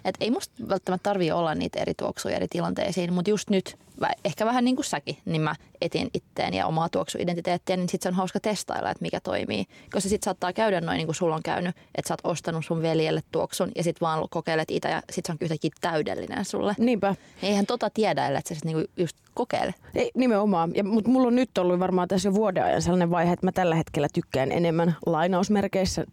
[0.06, 3.78] Että ei musta välttämättä tarvii olla niitä eri tuoksuja eri tilanteisiin, mutta just nyt,
[4.26, 8.10] ehkä vähän niin kuin säkin, niin mä etin itteen ja omaa tuoksuidentiteettiä, niin sit se
[8.10, 9.66] on hauska testailla, että mikä toimii.
[9.92, 12.82] Koska sit saattaa käydä noin niin kuin sulla on käynyt, että sä oot ostanut sun
[12.82, 16.76] veljelle tuoksun ja sit vaan kokeilet itse ja sit se on yhtäkkiä täydellinen sulle.
[16.78, 17.16] Niinpä.
[17.44, 19.74] Eihän tota tiedä, ellei sä sit niinku just kokeile.
[19.96, 20.72] Ei, nimenomaan.
[20.76, 23.52] Ja, mutta mulla on nyt ollut varmaan tässä jo vuoden ajan sellainen vaihe, että mä
[23.52, 26.06] tällä hetkellä tykkään enemmän lainausmerkeissä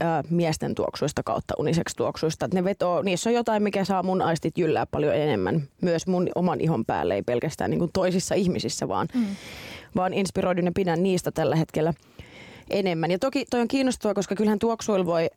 [0.00, 2.46] ää, miesten tuoksuista kautta uniseksi tuoksuista.
[2.46, 5.62] Et ne vetoo, niissä on jotain, mikä saa mun aistit jyllää paljon enemmän.
[5.80, 9.26] Myös mun oman ihon päälle, ei pelkästään niin kuin toisissa ihmisissä, vaan, mm.
[9.96, 11.94] vaan inspiroidun ja pidän niistä tällä hetkellä
[12.70, 13.10] enemmän.
[13.10, 15.30] Ja toki toi on kiinnostavaa, koska kyllähän tuoksuilla voi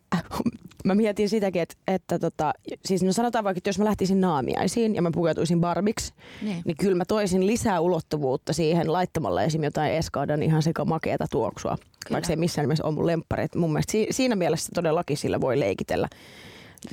[0.86, 2.54] mä mietin sitäkin, että, että tota,
[2.86, 6.62] siis no sanotaan vaikka, että jos mä lähtisin naamiaisiin ja mä pukeutuisin barbiksi, niin.
[6.66, 9.64] niin kyllä mä toisin lisää ulottuvuutta siihen laittamalla esim.
[9.64, 11.78] jotain Eskadan ihan sekä makeata tuoksua.
[11.78, 12.14] Kyllä.
[12.14, 13.48] Vaikka se ei missään nimessä ole mun lemppari.
[13.56, 16.08] Mun mielestä si- siinä mielessä todellakin sillä voi leikitellä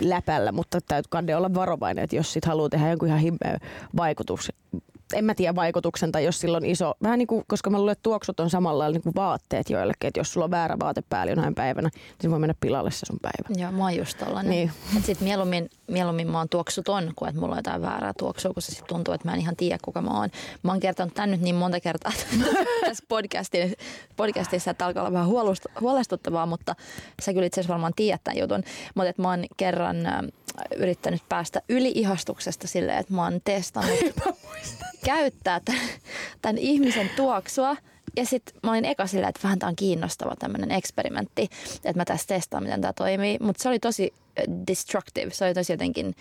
[0.01, 3.59] läpällä, mutta täytyy olla varovainen, että jos sit haluaa tehdä jonkun ihan himmeä
[3.97, 4.53] vaikutus,
[5.15, 7.93] en mä tiedä vaikutuksen, tai jos sillä on iso, vähän niin kuin, koska mä luulen,
[7.93, 11.33] että tuoksut on samalla niin kuin vaatteet joillekin, että jos sulla on väärä vaate päällä
[11.33, 13.63] jonain päivänä, niin se voi mennä pilalle se sun päivä.
[13.63, 14.51] Joo, mä oon just tollanen.
[14.51, 14.73] Niin.
[14.99, 18.73] Et sit mieluummin, mieluummin mä oon tuoksuton, kuin että mulla on jotain väärää tuoksua, koska
[18.73, 20.29] sit tuntuu, että mä en ihan tiedä, kuka mä oon.
[20.63, 22.13] Mä oon kertonut tän nyt niin monta kertaa
[22.87, 23.77] tässä podcastissa,
[24.17, 25.29] podcastissa, että alkaa olla vähän
[25.81, 26.75] huolestuttavaa, mutta
[27.23, 28.63] sä kyllä itse asiassa varmaan tiedät tämän jutun.
[28.95, 29.97] Mutta että mä oon kerran
[30.77, 33.99] yrittänyt päästä yli ihastuksesta silleen, että mä oon testannut
[35.05, 35.89] käyttää tämän,
[36.43, 37.77] tämän ihmisen tuoksua.
[38.17, 42.05] Ja sitten mä olin eka silleen, että vähän tämä on kiinnostava tämmöinen eksperimentti, että mä
[42.05, 43.39] tässä testaan, miten tämä toimii.
[43.41, 44.13] Mutta se oli tosi
[44.67, 46.15] destructive, se oli tosi jotenkin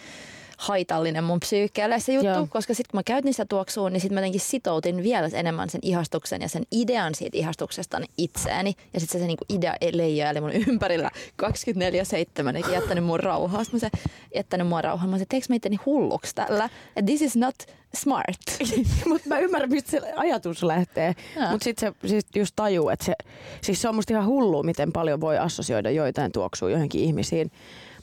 [0.62, 2.48] haitallinen mun psyykkeelle se juttu, Joo.
[2.50, 5.82] koska sitten kun mä käytin sitä tuoksua, niin sitten mä jotenkin sitoutin vielä enemmän sen
[5.84, 8.76] ihastuksen ja sen idean siitä ihastuksesta itseeni.
[8.94, 11.12] Ja sitten se, se niinku idea leijaili mun ympärillä
[11.44, 13.64] 24-7, eikä jättänyt mun rauhaa.
[13.64, 15.08] Sitten mä se jättänyt mua rauhaa.
[15.08, 16.66] Mä sanoin, että mä itteni hulluksi tällä?
[16.96, 17.56] Että this is not
[17.96, 18.40] smart.
[19.10, 21.16] Mutta mä ymmärrän, mistä se ajatus lähtee.
[21.52, 23.14] Mutta sitten se siis just tajuu, että se,
[23.62, 27.52] siis se on musta ihan hullu, miten paljon voi assosioida joitain tuoksuja johonkin ihmisiin.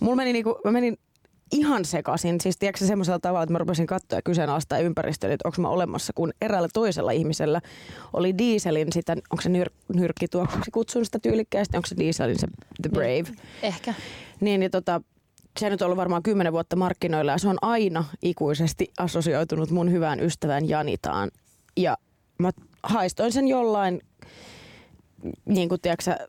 [0.01, 0.99] Mulla meni niinku, mä menin
[1.53, 2.41] ihan sekaisin.
[2.41, 6.13] Siis tiedätkö semmoisella tavalla, että mä rupesin katsoa ja kyseenalaistaa ympäristöä, että onko mä olemassa,
[6.13, 7.61] kun eräällä toisella ihmisellä
[8.13, 12.47] oli dieselin sitä, onko se nyr- nyrkkituoksuksi kutsun sitä tyylikkäästi, onko se dieselin se
[12.83, 13.25] The Brave?
[13.63, 13.95] Ehkä.
[14.41, 15.01] Niin, niin tota,
[15.59, 19.93] se nyt on ollut varmaan kymmenen vuotta markkinoilla ja se on aina ikuisesti assosioitunut mun
[19.93, 21.31] hyvään ystävään Janitaan.
[21.77, 21.97] Ja
[22.39, 22.51] mä
[22.83, 24.01] haistoin sen jollain,
[25.45, 26.29] niin kuin tiedätkö,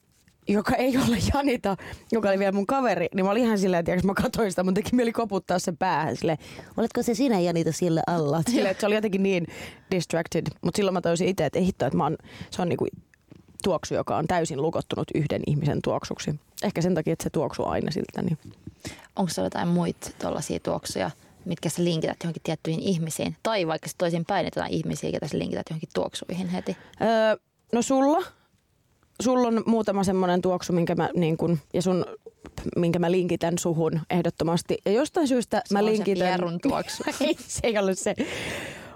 [0.54, 1.78] joka ei ole Janita,
[2.12, 4.74] joka oli vielä mun kaveri, niin mä olin ihan silleen, että mä katsoin sitä, mun
[4.74, 6.38] teki mieli koputtaa sen päähän silleen,
[6.78, 8.42] oletko se sinä Janita siellä alla?
[8.50, 9.48] Silleen, että se oli jotenkin niin
[9.92, 12.18] distracted, mutta silloin mä toisin itse, että ei hitto, että mä oon,
[12.50, 12.88] se on niinku
[13.64, 16.40] tuoksu, joka on täysin lukottunut yhden ihmisen tuoksuksi.
[16.64, 18.22] Ehkä sen takia, että se tuoksuu aina siltä.
[18.22, 18.38] Niin.
[19.16, 21.12] Onko se jotain muita tuollaisia tuoksuja,
[21.46, 23.36] mitkä sä linkität johonkin tiettyihin ihmisiin?
[23.44, 26.78] Tai vaikka toisin päin, että jotain ihmisiä, joita sä linkität johonkin tuoksuihin heti?
[27.02, 27.38] Öö,
[27.74, 28.39] no sulla
[29.22, 32.06] sulla on muutama semmoinen tuoksu, minkä mä, niin kun, ja sun,
[32.76, 34.78] minkä mä linkitän suhun ehdottomasti.
[34.86, 36.40] Ja jostain syystä se mä linkitän...
[36.40, 37.04] Se tuoksu.
[37.26, 38.16] ei, se ei ole se.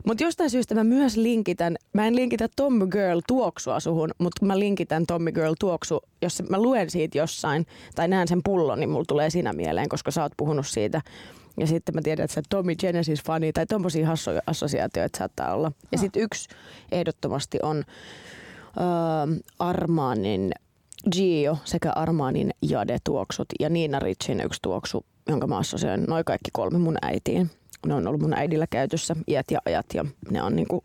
[0.07, 4.59] Mutta jostain syystä mä myös linkitän, mä en linkitä Tommy Girl tuoksua suhun, mutta mä
[4.59, 9.05] linkitän Tommy Girl tuoksu, jos mä luen siitä jossain tai näen sen pullon, niin mulla
[9.07, 11.01] tulee siinä mieleen, koska sä oot puhunut siitä.
[11.57, 15.71] Ja sitten mä tiedän, että sä Tommy Genesis-fani tai tommosia hassoja assosiaatioita saattaa olla.
[15.91, 16.49] Ja sitten yksi
[16.91, 17.83] ehdottomasti on
[18.77, 20.51] äh, Armanin
[21.11, 26.77] Gio sekä Armanin Jade-tuoksut ja Niina Richin yksi tuoksu, jonka mä assosioin noin kaikki kolme
[26.77, 27.51] mun äitiin.
[27.85, 30.83] Ne on ollut mun äidillä käytössä iät ja ajat ja ne on niinku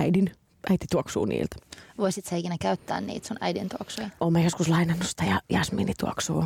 [0.00, 0.30] äidin,
[0.70, 1.56] äiti tuoksuu niiltä.
[1.98, 4.10] Voisit sä ikinä käyttää niitä sun äidin tuoksuja?
[4.20, 6.44] Oon joskus lainannut sitä ja Jasmini tuoksuu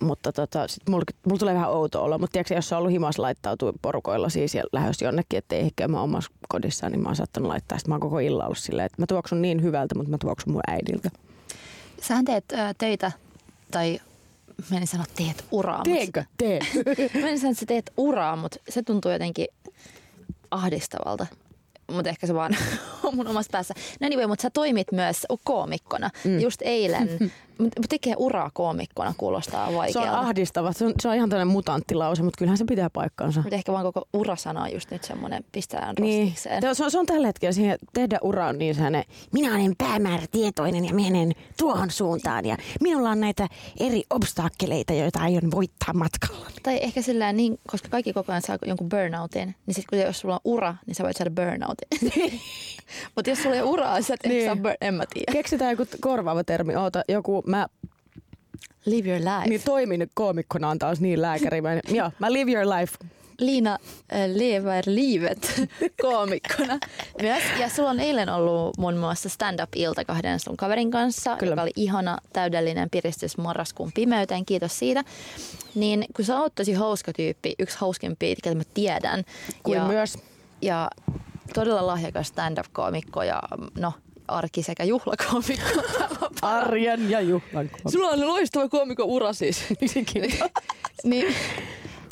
[0.00, 2.18] mutta tota, sit mulla, mulla tulee vähän outo olla.
[2.18, 6.00] Mutta tiedätkö, jos on ollut himas laittautua porukoilla siis ja lähes jonnekin, ettei ehkä mä
[6.00, 7.78] omassa kodissaan, niin mä oon saattanut laittaa.
[7.78, 10.52] Sitten mä oon koko illan ollut silleen, että mä tuoksun niin hyvältä, mutta mä tuoksun
[10.52, 11.10] mun äidiltä.
[12.02, 13.12] Sähän teet äh, töitä,
[13.70, 14.00] tai
[14.70, 15.82] menin sanoa teet uraa.
[15.82, 16.24] Teekö?
[16.38, 16.60] Tee.
[17.14, 19.46] menin sanoa, että sä teet uraa, mutta se tuntuu jotenkin
[20.50, 21.26] ahdistavalta
[21.92, 22.56] mutta ehkä se vaan
[23.02, 23.74] on mun omassa päässä.
[24.00, 26.10] No anyway, mutta sä toimit myös koomikkona.
[26.24, 26.40] Mm.
[26.40, 27.08] Just eilen
[27.88, 30.10] tekee uraa koomikkona kuulostaa vaikealta.
[30.10, 30.72] Se on ahdistava.
[30.72, 33.40] Se on, se on ihan tällainen mutanttilause, mutta kyllähän se pitää paikkansa.
[33.40, 36.34] Mutta ehkä vaan koko urasana on just nyt semmoinen pistää niin.
[36.36, 40.84] Se on, se on tällä hetkellä siihen tehdä ura on niin sellainen, minä olen päämäärätietoinen
[40.84, 43.48] ja menen tuohon suuntaan ja minulla on näitä
[43.80, 46.46] eri obstakkeleita, joita aion voittaa matkalla.
[46.62, 50.34] Tai ehkä sillä niin, koska kaikki koko ajan saa jonkun burnoutin, niin sitten jos sulla
[50.34, 52.12] on ura, niin sä voit saada burnoutin.
[53.14, 54.44] Mutta jos sulla ei ole uraa, sä et niin.
[54.44, 55.32] saa burn, en mä tiedä.
[55.32, 56.76] Keksitään joku korvaava termi.
[56.76, 57.66] Oota, joku mä
[58.86, 59.48] Live your life.
[59.48, 61.60] Niin toimin koomikkona on taas niin lääkäri.
[61.60, 62.96] Mä, joo, mä live your life.
[63.38, 63.78] Liina
[64.12, 65.62] äh, lever livet
[66.02, 66.78] koomikkona.
[67.22, 67.42] Myös.
[67.60, 71.52] Ja sulla on eilen ollut muun muassa stand-up-ilta kahden sun kaverin kanssa, Kyllä.
[71.52, 74.44] joka oli ihana, täydellinen piristys marraskuun pimeyteen.
[74.44, 75.04] Kiitos siitä.
[75.74, 79.24] Niin kun sä oot tosi hauska tyyppi, yksi hauskimpia, ketä mä tiedän.
[79.62, 80.18] Kuin ja, myös.
[80.62, 80.90] Ja
[81.54, 83.42] todella lahjakas stand-up-koomikko ja
[83.78, 83.92] no,
[84.28, 85.82] arki- sekä juhlakoomikko.
[86.42, 87.90] Arjen ja juhlakoomikko.
[87.90, 89.64] Sulla on loistava koomikko ura siis.
[91.04, 91.34] niin,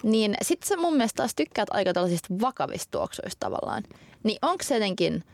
[0.03, 3.83] niin sit sä mun mielestä taas tykkäät aika tällaisista vakavista tuoksuista tavallaan.
[4.23, 5.25] Niin onko se jotenkin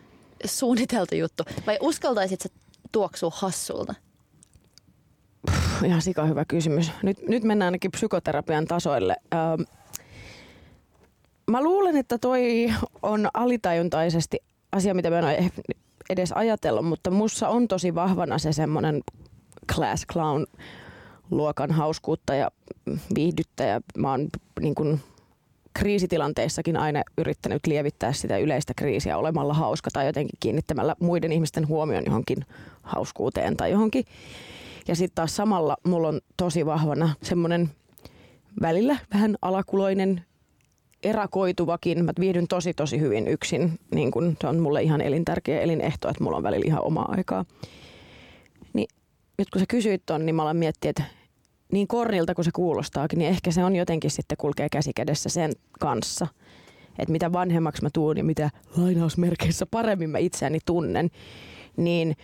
[0.44, 2.48] suunniteltu juttu vai uskaltaisit sä
[2.92, 3.94] tuoksua hassulta?
[5.84, 6.92] ihan sika hyvä kysymys.
[7.02, 9.16] Nyt, nyt mennään ainakin psykoterapian tasoille.
[9.34, 9.62] Ähm,
[11.50, 14.38] mä luulen, että toi on alitajuntaisesti
[14.72, 15.50] asia, mitä mä en ole
[16.10, 19.00] edes ajatellut, mutta mussa on tosi vahvana se semmoinen
[19.74, 20.46] class clown
[21.30, 22.50] luokan hauskuutta ja
[23.14, 23.80] viihdyttäjä.
[23.96, 24.28] Mä oon
[24.60, 25.00] niin kuin
[25.74, 32.04] kriisitilanteissakin aina yrittänyt lievittää sitä yleistä kriisiä olemalla hauska tai jotenkin kiinnittämällä muiden ihmisten huomion
[32.06, 32.44] johonkin
[32.82, 34.04] hauskuuteen tai johonkin.
[34.88, 37.70] Ja sitten taas samalla mulla on tosi vahvana semmoinen
[38.60, 40.24] välillä vähän alakuloinen
[41.02, 42.04] erakoituvakin.
[42.04, 43.78] Mä viihdyn tosi tosi hyvin yksin.
[43.94, 47.44] Niin kun, se on mulle ihan elintärkeä elinehto, että mulla on välillä ihan omaa aikaa.
[48.72, 48.88] Niin
[49.38, 51.04] nyt kun sä kysyit ton, niin mä alan miettiä, että
[51.72, 55.52] niin kornilta kuin se kuulostaakin, niin ehkä se on jotenkin sitten kulkee käsi kädessä sen
[55.80, 56.26] kanssa.
[56.98, 61.10] Että mitä vanhemmaksi mä tuun ja mitä lainausmerkeissä paremmin mä itseäni tunnen,
[61.76, 62.16] niin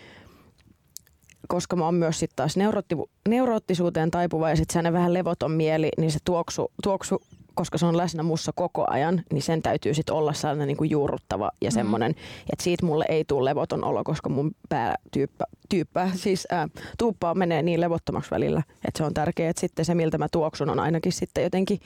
[1.49, 2.97] koska mä oon myös sitten taas neurootti,
[3.29, 7.23] neuroottisuuteen taipuva ja sitten vähän levoton mieli, niin se tuoksu, tuoksu
[7.57, 10.91] koska se on läsnä mussa koko ajan, niin sen täytyy sitten olla sellainen niin kuin
[10.91, 11.75] juurruttava ja mm.
[11.75, 12.11] semmoinen,
[12.53, 17.35] että siitä mulle ei tule levoton olo, koska mun pää tyyppä, tyyppä siis ää, tuuppaa
[17.35, 20.81] menee niin levottomaksi välillä, että se on tärkeää, että sitten se miltä mä tuoksun on
[20.81, 21.81] ainakin sitten jotenkin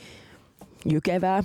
[0.84, 1.44] jykevää.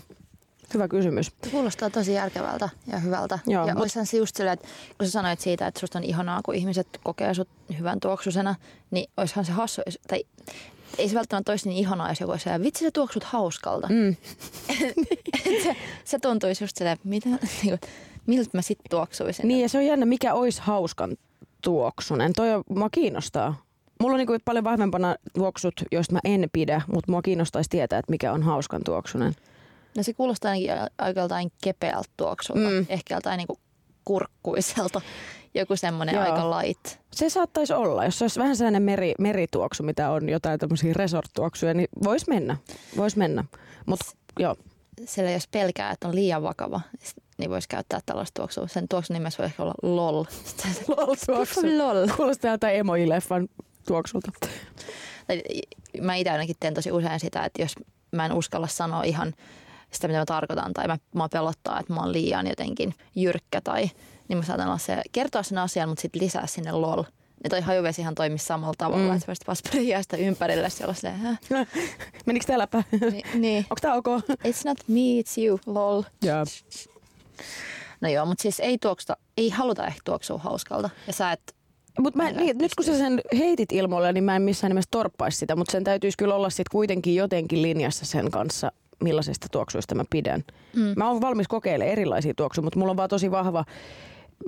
[0.73, 1.31] Hyvä kysymys.
[1.51, 3.39] Kuulostaa tosi järkevältä ja hyvältä.
[3.47, 3.81] Joo, ja mut...
[3.81, 6.87] olisihan se just silleen, että kun sä sanoit siitä, että susta on ihanaa, kun ihmiset
[7.03, 8.55] kokee sut hyvän tuoksusena,
[8.91, 10.23] niin olisihan se hassu, tai
[10.97, 13.87] ei se välttämättä olisi niin ihanaa, jos joku olisi vitsi sä tuoksut hauskalta.
[13.87, 14.15] Mm.
[15.63, 17.29] se, se tuntuisi just silleen, mitä,
[17.63, 17.79] niin
[18.25, 19.47] miltä mä sitten tuoksuisin.
[19.47, 21.17] Niin ja se on jännä, mikä olisi hauskan
[21.61, 22.33] tuoksunen.
[22.33, 23.65] Toi on, mua kiinnostaa.
[24.01, 28.11] Mulla on niin paljon vahvempana tuoksut, joista mä en pidä, mutta mua kiinnostaisi tietää, että
[28.11, 29.33] mikä on hauskan tuoksunen.
[29.97, 32.69] No se kuulostaa ainakin aika jotain kepeältä tuoksulta.
[32.69, 32.85] Mm.
[32.89, 33.59] Ehkä jotain niin
[34.05, 35.01] kurkkuiselta
[35.55, 36.85] joku semmoinen aika light.
[37.11, 41.73] Se saattaisi olla, jos se olisi vähän sellainen meri, merituoksu, mitä on jotain tämmöisiä resort-tuoksuja,
[41.73, 42.57] niin voisi mennä.
[42.97, 43.45] Vois mennä.
[43.85, 44.55] Mut, S- joo.
[45.05, 46.81] Sillä jos pelkää, että on liian vakava,
[47.37, 48.67] niin voisi käyttää tällaista tuoksua.
[48.67, 50.23] Sen tuoksun nimessä voi ehkä olla LOL.
[50.97, 51.61] LOL-tuoksu.
[51.77, 52.07] LOL.
[52.17, 53.47] Kuulostaa jotain emoji-leffan
[53.87, 54.31] tuoksulta.
[56.01, 57.75] Mä itse ainakin teen tosi usein sitä, että jos
[58.11, 59.33] mä en uskalla sanoa ihan
[59.91, 63.89] sitä, mitä mä tarkoitan, tai mä, mä pelottaa, että mä oon liian jotenkin jyrkkä tai
[64.27, 67.03] niin mä saatan olla se, kertoa sen asian, mutta sitten lisää sinne lol.
[67.43, 69.15] Ja toi hajuvesihan toimii samalla tavalla, mm.
[69.15, 71.35] että sä vasperi sitä ympärille se, Hä?
[72.25, 72.83] Menikö tää läpä?
[73.11, 73.57] Ni, niin.
[73.57, 74.07] Onko tää ok?
[74.29, 76.03] It's not me, it's you, lol.
[76.25, 76.47] Yeah.
[78.01, 80.89] No joo, mutta siis ei, tuoksuta, ei haluta ehkä tuoksua hauskalta.
[81.07, 81.55] Ja sä et
[81.99, 85.37] Mut mä, niin, nyt kun sä sen heitit ilmoille, niin mä en missään nimessä torppaisi
[85.37, 88.71] sitä, mutta sen täytyisi kyllä olla sitten kuitenkin jotenkin linjassa sen kanssa,
[89.03, 90.43] millaisista tuoksuista mä pidän.
[90.75, 90.93] Mm.
[90.95, 93.65] Mä oon valmis kokeilemaan erilaisia tuoksuja, mutta mulla on vaan tosi vahva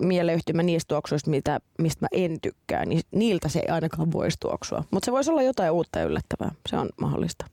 [0.01, 4.83] mieleyhtymä niistä tuoksuista, mitä, mistä mä en tykkää, niin niiltä se ei ainakaan voisi tuoksua.
[4.91, 6.51] Mutta se voisi olla jotain uutta ja yllättävää.
[6.69, 7.45] Se on mahdollista.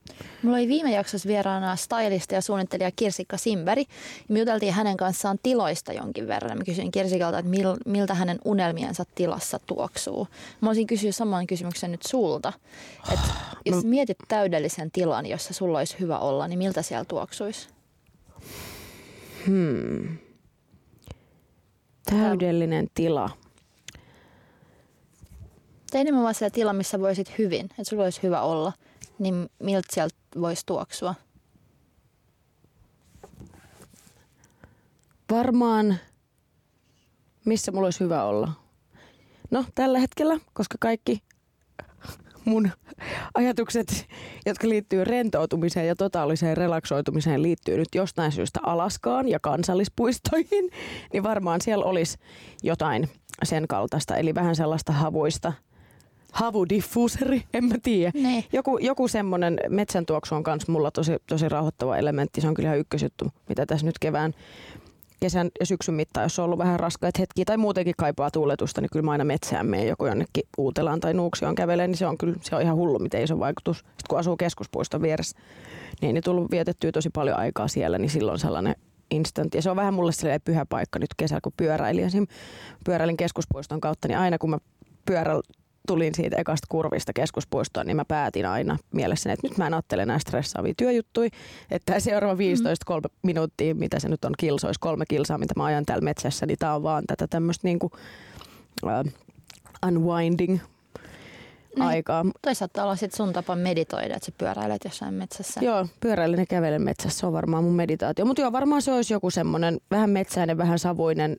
[0.43, 3.85] Mulla oli viime jaksossa vieraana stylista ja suunnittelija Kirsikka Simberi.
[4.27, 6.57] Me juteltiin hänen kanssaan tiloista jonkin verran.
[6.57, 10.27] Mä kysyin Kirsikalta, että mil, miltä hänen unelmiensa tilassa tuoksuu.
[10.61, 12.53] Mä olisin kysyä saman kysymyksen nyt sulta.
[13.13, 13.29] Että
[13.65, 13.89] jos no.
[13.89, 17.67] mietit täydellisen tilan, jossa sulla olisi hyvä olla, niin miltä siellä tuoksuisi?
[19.47, 20.24] Hmm.
[22.05, 23.29] Täydellinen tila.
[25.91, 28.73] Tai enemmän vaan se tila, missä voisit hyvin, että sulla olisi hyvä olla,
[29.19, 31.15] niin miltä sieltä voisi tuoksua?
[35.31, 35.99] Varmaan,
[37.45, 38.51] missä mulla olisi hyvä olla.
[39.51, 41.23] No, tällä hetkellä, koska kaikki
[42.45, 42.69] mun
[43.33, 44.07] ajatukset,
[44.45, 50.69] jotka liittyy rentoutumiseen ja totaaliseen relaksoitumiseen, liittyy nyt jostain syystä Alaskaan ja kansallispuistoihin,
[51.13, 52.17] niin varmaan siellä olisi
[52.63, 53.09] jotain
[53.43, 55.53] sen kaltaista, eli vähän sellaista havuista,
[56.31, 58.11] havudiffuseri, en mä tiedä.
[58.53, 62.41] Joku, joku semmoinen metsäntuoksu on kanssa mulla tosi, tosi rauhoittava elementti.
[62.41, 64.33] Se on kyllä ihan ykkösjuttu, mitä tässä nyt kevään
[65.19, 68.89] kesän ja syksyn mittaan, jos on ollut vähän raskaita hetkiä tai muutenkin kaipaa tuuletusta, niin
[68.91, 72.35] kyllä mä aina metsään menen joko jonnekin Uutelaan tai Nuuksioon kävelee, niin se on kyllä
[72.41, 73.77] se on ihan hullu, miten iso vaikutus.
[73.77, 75.37] Sitten kun asuu keskuspuiston vieressä,
[76.01, 78.75] niin niin tullut vietettyä tosi paljon aikaa siellä, niin silloin sellainen
[79.11, 79.55] instant.
[79.55, 82.27] Ja se on vähän mulle sellainen pyhä paikka nyt kesällä, kun pyöräilin.
[82.85, 84.57] Pyöräilin keskuspuiston kautta, niin aina kun mä
[85.05, 85.41] pyörällä
[85.85, 90.01] tulin siitä ekasta kurvista keskuspuistoon, niin mä päätin aina mielessäni, että nyt mä en ajattele
[90.01, 91.29] enää stressaavia työjuttuja,
[91.71, 93.09] että seuraava 15-3 mm.
[93.23, 96.75] minuuttia, mitä se nyt on kilsois, kolme kilsaa, mitä mä ajan täällä metsässä, niin tää
[96.75, 97.91] on vaan tätä tämmöistä niinku,
[98.83, 99.11] uh,
[99.87, 100.59] unwinding
[101.75, 101.87] niin.
[101.87, 102.25] aikaa.
[102.41, 105.61] Toisaalta olla sit sun tapa meditoida, että sä pyöräilet jossain metsässä.
[105.63, 108.25] Joo, pyöräilen ja kävelen metsässä, se on varmaan mun meditaatio.
[108.25, 111.37] Mutta joo, varmaan se olisi joku semmoinen vähän metsäinen, vähän savuinen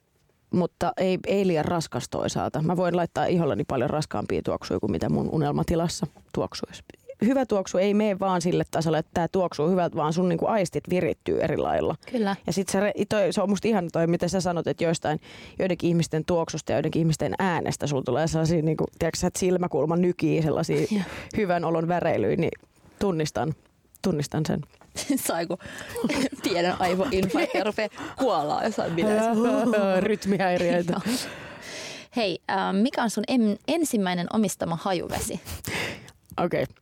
[0.53, 2.61] mutta ei, ei liian raskas toisaalta.
[2.61, 6.83] Mä voin laittaa ihollani paljon raskaampia tuoksuja kuin mitä mun unelmatilassa tuoksuisi.
[7.25, 10.83] Hyvä tuoksu ei mene vaan sille tasolle, että tämä tuoksuu hyvältä, vaan sun niinku aistit
[10.89, 11.95] virittyy eri lailla.
[12.11, 12.35] Kyllä.
[12.47, 15.19] Ja sitten se, toi, se on musta ihan toi, mitä sä sanot, että joistain
[15.59, 20.41] joidenkin ihmisten tuoksusta ja joidenkin ihmisten äänestä sulla tulee sellaisia, niinku, tiedätkö, että silmäkulma nykii
[20.41, 20.87] sellaisia
[21.37, 22.51] hyvän olon väreilyjä, niin
[22.99, 23.53] tunnistan,
[24.01, 24.61] tunnistan sen.
[25.27, 25.57] Saiku
[26.43, 29.31] pienen aivoinfarkti ja rupeaa kuolaa jossain bileissä.
[29.99, 31.01] Rytmihäiriöitä.
[32.15, 35.39] Hei, äh, mikä on sun en, ensimmäinen omistama hajuvesi?
[36.37, 36.63] Okei.
[36.63, 36.75] Okay.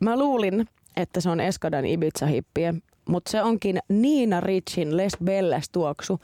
[0.00, 2.74] Mä luulin, että se on Eskadan Ibiza-hippiä,
[3.08, 6.20] mutta se onkin Niina Richin Les Belles tuoksu.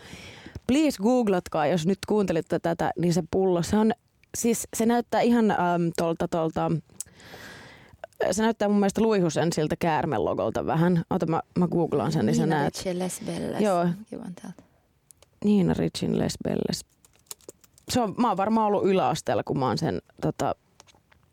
[0.67, 3.93] Please googlatkaa, jos nyt kuuntelitte tätä, niin se pullo, se on,
[4.39, 5.61] siis se näyttää ihan ähm,
[5.97, 6.71] tolta, tolta,
[8.33, 11.05] se näyttää mun mielestä Luihusen siltä käärmelogolta vähän.
[11.11, 12.75] Ota mä, mä googlaan sen, niin sä Nina näet.
[12.77, 13.61] Ricci Les Belles.
[13.61, 13.87] Joo.
[14.11, 14.63] Kivan täältä.
[15.45, 16.85] Niina Richin Les Belles.
[17.89, 20.55] Se on, mä oon varmaan ollut yläasteella, kun mä oon sen tota,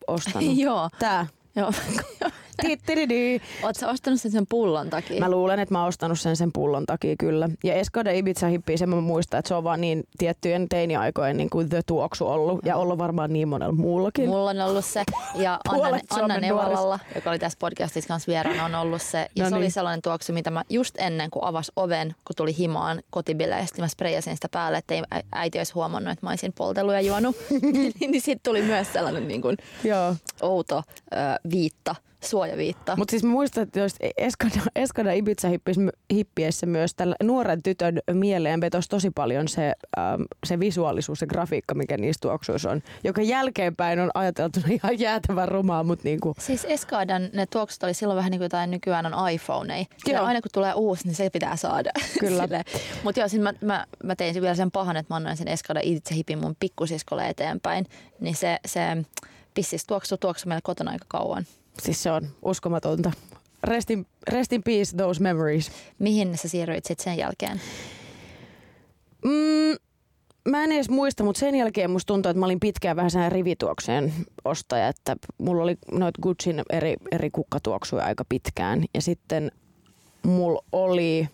[0.07, 0.57] ostanut.
[0.65, 0.89] Joo.
[0.99, 1.27] Tää.
[1.57, 1.71] Joo.
[2.61, 3.41] Tittididi.
[3.63, 5.19] Oot sä ostanut sen sen pullon takia?
[5.19, 7.49] Mä luulen, että mä oon ostanut sen sen pullon takia kyllä.
[7.63, 11.49] Ja Escada Ibiza hippiä, sen mä muistan, että se on vaan niin tiettyjen teiniaikojen niin
[11.49, 12.59] kuin the tuoksu ollut.
[12.65, 14.29] Ja ollut varmaan niin monella muullakin.
[14.29, 15.03] Mulla on ollut se
[15.35, 19.27] ja Anna, Anna Neuvolalla, joka oli tässä podcastissa kanssa vieraana, on ollut se.
[19.35, 19.71] Ja No se oli niin.
[19.71, 23.87] sellainen tuoksu, mitä mä just ennen kuin avasi oven, kun tuli himaan kotibileistä, niin mä
[23.87, 24.95] sprejasin sitä päälle, että
[25.31, 27.35] äiti olisi huomannut, että mä olisin poltellut ja juonut.
[27.99, 30.15] niin sitten tuli myös sellainen niin kuin Joo.
[30.41, 31.17] outo ö,
[31.51, 32.95] viitta, suojaviitta.
[32.95, 37.99] Mutta siis mä muistan, että jos Escada, Escada Ibiza hippies- hippiessä myös tällä nuoren tytön
[38.11, 42.81] mieleen vetosi tosi paljon se, ähm, se visuaalisuus, se grafiikka, mikä niissä tuoksuissa on.
[43.03, 48.17] Joka jälkeenpäin on ajateltu ihan jäätävän rumaa, mutta niinku, Siis Eskadan ne tuoksut oli silloin
[48.17, 49.79] vähän niin kuin jotain nykyään on iPhone.
[49.79, 50.25] Ja Joo.
[50.25, 51.91] aina kun tulee uusi, niin se pitää saada.
[52.19, 52.47] Kyllä.
[53.03, 55.47] Mutta joo, siis mä, mä, mä, tein sen vielä sen pahan, että mä annoin sen
[55.47, 57.85] Eskada itse hipin mun pikkusiskolle eteenpäin.
[58.19, 58.81] Niin se, se
[59.57, 61.45] pissis tuoksu tuoksu meillä kotona aika kauan.
[61.81, 63.11] siis se on uskomatonta.
[63.63, 65.71] Rest in, rest in peace those memories.
[65.99, 67.61] Mihin sä siirryit sitten sen jälkeen?
[69.25, 69.77] Mm,
[70.49, 73.31] mä en edes muista, mutta sen jälkeen musta tuntuu, että mä olin pitkään vähän sellainen
[73.31, 74.13] rivituokseen
[74.45, 78.85] ostaja, että mulla oli noita Gucciin eri, eri kukkatuoksuja aika pitkään.
[78.93, 79.51] Ja sitten
[80.23, 81.27] mulla oli,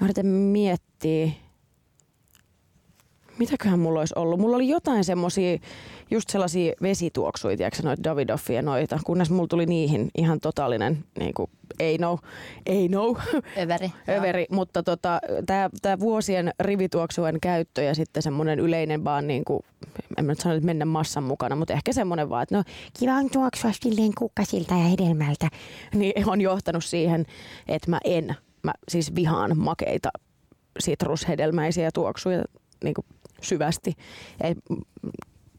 [0.00, 1.30] mä yritän miettiä,
[3.40, 4.40] mitäköhän mulla olisi ollut.
[4.40, 5.58] Mulla oli jotain semmosia,
[6.10, 11.50] just sellaisia vesituoksuja, tiedätkö noita Davidoffia noita, kunnes mulla tuli niihin ihan totaalinen, niin kuin,
[11.78, 12.18] ei no,
[12.66, 13.16] ei no,
[13.58, 13.92] Överi.
[14.08, 19.60] överi, mutta tota, tämä tää vuosien rivituoksujen käyttö ja sitten semmoinen yleinen vaan niin kuin,
[20.18, 22.62] en mä nyt sano, että mennä massan mukana, mutta ehkä semmoinen vaan, että no
[22.98, 25.48] kiva on tuoksua silleen kukkasilta ja hedelmältä,
[25.94, 27.26] niin on johtanut siihen,
[27.68, 30.10] että mä en, mä siis vihaan makeita
[30.78, 32.44] sitrushedelmäisiä tuoksuja
[32.84, 33.06] niin kuin
[33.42, 33.94] syvästi.
[34.40, 34.54] Ei,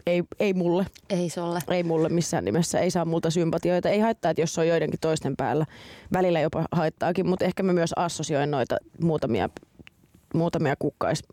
[0.05, 1.59] ei, ei mulle, Ei sulle.
[1.67, 3.89] ei mulle missään nimessä, ei saa multa sympatioita.
[3.89, 5.65] Ei haittaa, että jos se on joidenkin toisten päällä,
[6.13, 9.49] välillä jopa haittaakin, mutta ehkä mä myös assosioin noita muutamia,
[10.33, 11.23] muutamia kukkais-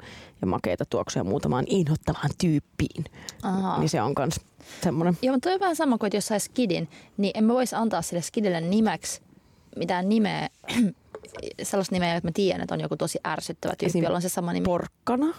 [0.40, 3.04] ja makeita tuoksuja muutamaan inhottavaan tyyppiin.
[3.42, 3.78] Aha.
[3.78, 4.40] Niin se on kans
[4.82, 5.18] semmoinen.
[5.22, 8.02] Joo, mutta toi on vähän sama kuin, että jos sais skidin, niin emme voisi antaa
[8.02, 9.20] sille skidille nimeksi
[9.76, 10.48] mitään nimeä,
[11.62, 14.02] sellaista nimeä, että mä tiedän, että on joku tosi ärsyttävä tyyppi, Esim.
[14.04, 14.64] jolla on se sama nimi.
[14.64, 15.26] Porkkana?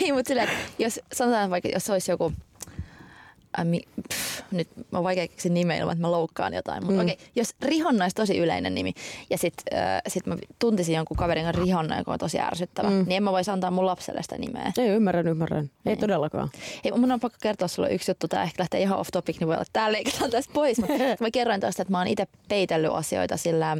[0.00, 2.32] Ei, mutta silleen, jos sanotaan vaikka, jos olisi joku,
[3.64, 3.80] mi,
[4.12, 7.06] pff, nyt on vaikea keksiä nimeä ilman, että mä loukkaan jotain, mutta Mm.
[7.08, 8.92] okei, jos Rihonna olisi tosi yleinen nimi
[9.30, 12.96] ja sitten äh, sit mä tuntisin jonkun kaverin kanssa Rihonna, joka on tosi ärsyttävä, Mm.
[12.96, 14.72] niin en mä voisi antaa mun lapselle sitä nimeä.
[14.78, 15.64] Ei, ymmärrän, ymmärrän.
[15.64, 15.98] Ei Niin.
[15.98, 16.50] todellakaan.
[16.84, 18.28] Hei, mun on pakko kertoa sulle yksi juttu.
[18.28, 20.78] Tämä ehkä lähtee ihan off topic, niin voi olla, että tää leikataan tästä pois.
[20.78, 23.78] Mutta mä kerroin tästä, että mä oon itse peitellyt asioita sillä äh,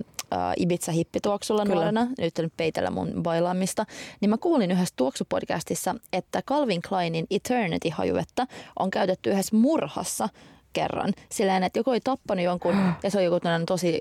[0.57, 1.75] Ibiza-hippituoksulla Kyllä.
[1.75, 2.07] nuorena.
[2.19, 3.87] Nyt nyt peitellä mun bailaamista.
[4.21, 8.47] Niin mä kuulin yhdessä tuoksupodcastissa, että Calvin Kleinin Eternity-hajuvettä
[8.79, 10.29] on käytetty yhdessä murhassa
[10.73, 11.13] kerran.
[11.33, 14.01] Silleen, että joku oli tappanut jonkun, ja se on joku tosi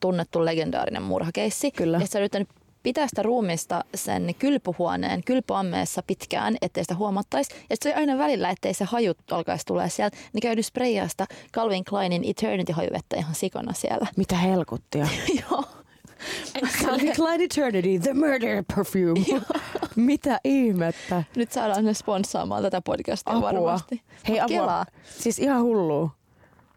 [0.00, 1.70] tunnettu legendaarinen murhakeissi.
[1.70, 1.98] Kyllä.
[2.00, 2.48] Ja se on yrittänyt
[2.82, 7.54] pitää sitä ruumista sen kylpyhuoneen kylpyammeessa pitkään, ettei sitä huomattaisi.
[7.70, 11.26] Ja se oli aina välillä, ettei se hajut alkaisi tulee sieltä, niin käynyt spreijaa sitä
[11.52, 14.06] Calvin Kleinin Eternity-hajuvettä ihan sikona siellä.
[14.16, 15.08] Mitä helkuttia?
[15.50, 15.64] Joo.
[16.84, 19.40] Calvin Klein Eternity, the murder perfume.
[19.96, 21.22] Mitä ihmettä?
[21.36, 23.52] Nyt saadaan ne sponssaamaan tätä podcastia Apua.
[23.52, 24.02] varmasti.
[24.28, 24.56] Hei, apua.
[24.56, 24.86] Kelaa.
[25.04, 26.10] Siis ihan hullu.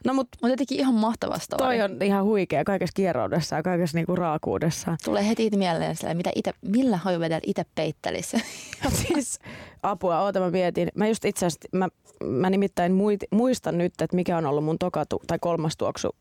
[0.05, 1.63] No mut Mutta jotenkin ihan mahtava story.
[1.63, 4.97] toi on ihan huikea kaikessa kierroudessa ja kaikessa niinku raakuudessa.
[5.05, 8.37] Tulee heti mieleen, sillä, mitä ite, millä hajuvedellä itse peittelisi.
[9.07, 9.39] siis
[9.83, 10.89] apua, oota mä mietin.
[10.95, 11.87] Mä just itse asiassa, mä,
[12.25, 12.93] mä nimittäin
[13.31, 16.15] muistan nyt, että mikä on ollut mun toka tu, tai kolmas tuoksu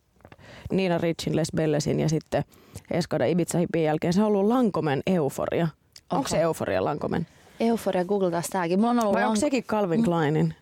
[0.72, 2.44] Niina Richin, Les Bellesin ja sitten
[2.90, 4.12] Escada Ibiza Hippin jälkeen.
[4.12, 5.68] Se on ollut Lankomen euforia.
[6.12, 7.26] Onko se Euforia Lankomen?
[7.60, 8.80] Euforia, googletaan sitäkin.
[8.80, 10.54] Mulla on ollut Vai onko lang- sekin Calvin Kleinin?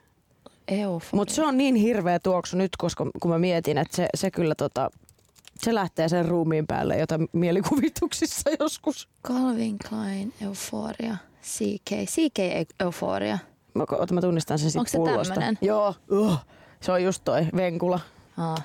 [0.68, 1.10] Euforia.
[1.16, 4.54] Mutta se on niin hirveä tuoksu nyt, koska kun mä mietin, että se, se kyllä
[4.54, 4.90] tota,
[5.58, 9.08] se lähtee sen ruumiin päälle, jota mielikuvituksissa joskus.
[9.26, 11.90] Calvin Klein, Euphoria, CK.
[11.90, 13.38] CK Euphoria.
[13.74, 15.58] Mä, ota, mä tunnistan sen Onko sit se tämmönen?
[15.60, 15.94] Joo.
[16.10, 16.36] Uh,
[16.80, 18.00] se on just toi venkula.
[18.38, 18.56] Aa.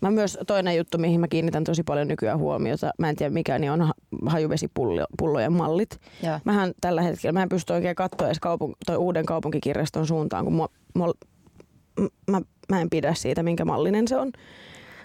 [0.00, 3.58] Mä myös toinen juttu, mihin mä kiinnitän tosi paljon nykyään huomiota, mä en tiedä mikä,
[3.58, 3.94] niin on ha-
[4.26, 6.00] hajuvesipullojen mallit.
[6.22, 6.38] Joo.
[6.44, 10.54] Mähän tällä hetkellä, mä en pysty oikein katsoa edes kaupunk- toi uuden kaupunkikirjaston suuntaan, kun
[10.54, 11.12] mua, mua,
[12.30, 14.32] mä, mä en pidä siitä, minkä mallinen se on.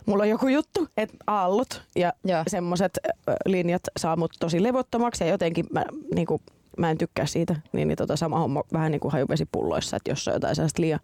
[0.05, 2.43] Mulla on joku juttu, että aallot ja Joo.
[2.47, 2.99] semmoiset
[3.45, 5.85] linjat saa mut tosi levottomaksi ja jotenkin mä,
[6.15, 6.41] niinku,
[6.77, 7.55] mä en tykkää siitä.
[7.73, 10.99] Niin, niin tota sama homma vähän niin kuin hajuvesipulloissa, että jos on jotain sellaista liian...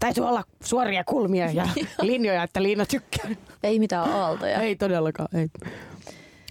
[0.00, 1.68] Täytyy olla suoria kulmia ja
[2.02, 3.30] linjoja, että Liina tykkää.
[3.62, 4.60] Ei mitään aaltoja.
[4.62, 5.48] Ei todellakaan, ei.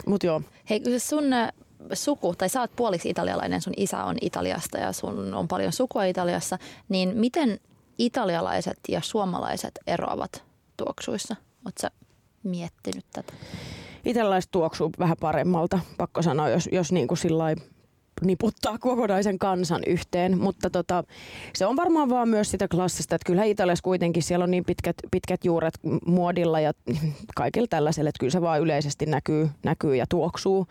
[0.08, 1.50] Mut joo, Hei, sun äh,
[1.94, 6.04] suku, tai sä oot puoliksi italialainen, sun isä on Italiasta ja sun on paljon sukua
[6.04, 6.58] Italiassa,
[6.90, 7.60] niin miten
[7.98, 10.44] italialaiset ja suomalaiset eroavat
[10.78, 11.36] tuoksuissa?
[11.66, 11.92] Oot sä
[12.44, 13.34] miettinyt tätä?
[14.06, 17.56] itselläistä tuoksuu vähän paremmalta, pakko sanoa, jos, jos niin kuin sillai
[18.22, 21.04] niputtaa kokonaisen kansan yhteen, mutta tota,
[21.56, 24.96] se on varmaan vaan myös sitä klassista, että kyllä Italiassa kuitenkin siellä on niin pitkät,
[25.12, 25.74] pitkät juuret
[26.06, 26.74] muodilla ja
[27.36, 30.68] kaikilla tällaisella, että kyllä se vaan yleisesti näkyy, näkyy ja tuoksuu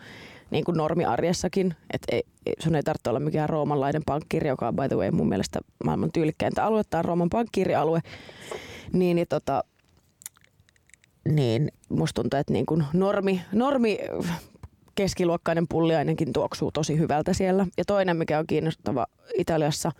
[0.51, 2.23] niin kuin normiarjessakin, että ei,
[2.59, 6.11] sun ei tarvitse olla mikään roomanlainen pankkiri, joka on by the way mun mielestä maailman
[6.11, 7.99] tyylikkäintä aluetta on Rooman pankkirialue,
[8.93, 9.63] niin, niin tota,
[11.29, 13.99] niin musta tuntuu, että niin kuin normi, normi
[14.95, 17.65] keskiluokkainen pulliainenkin tuoksuu tosi hyvältä siellä.
[17.77, 19.05] Ja toinen, mikä on kiinnostava
[19.37, 19.91] Italiassa,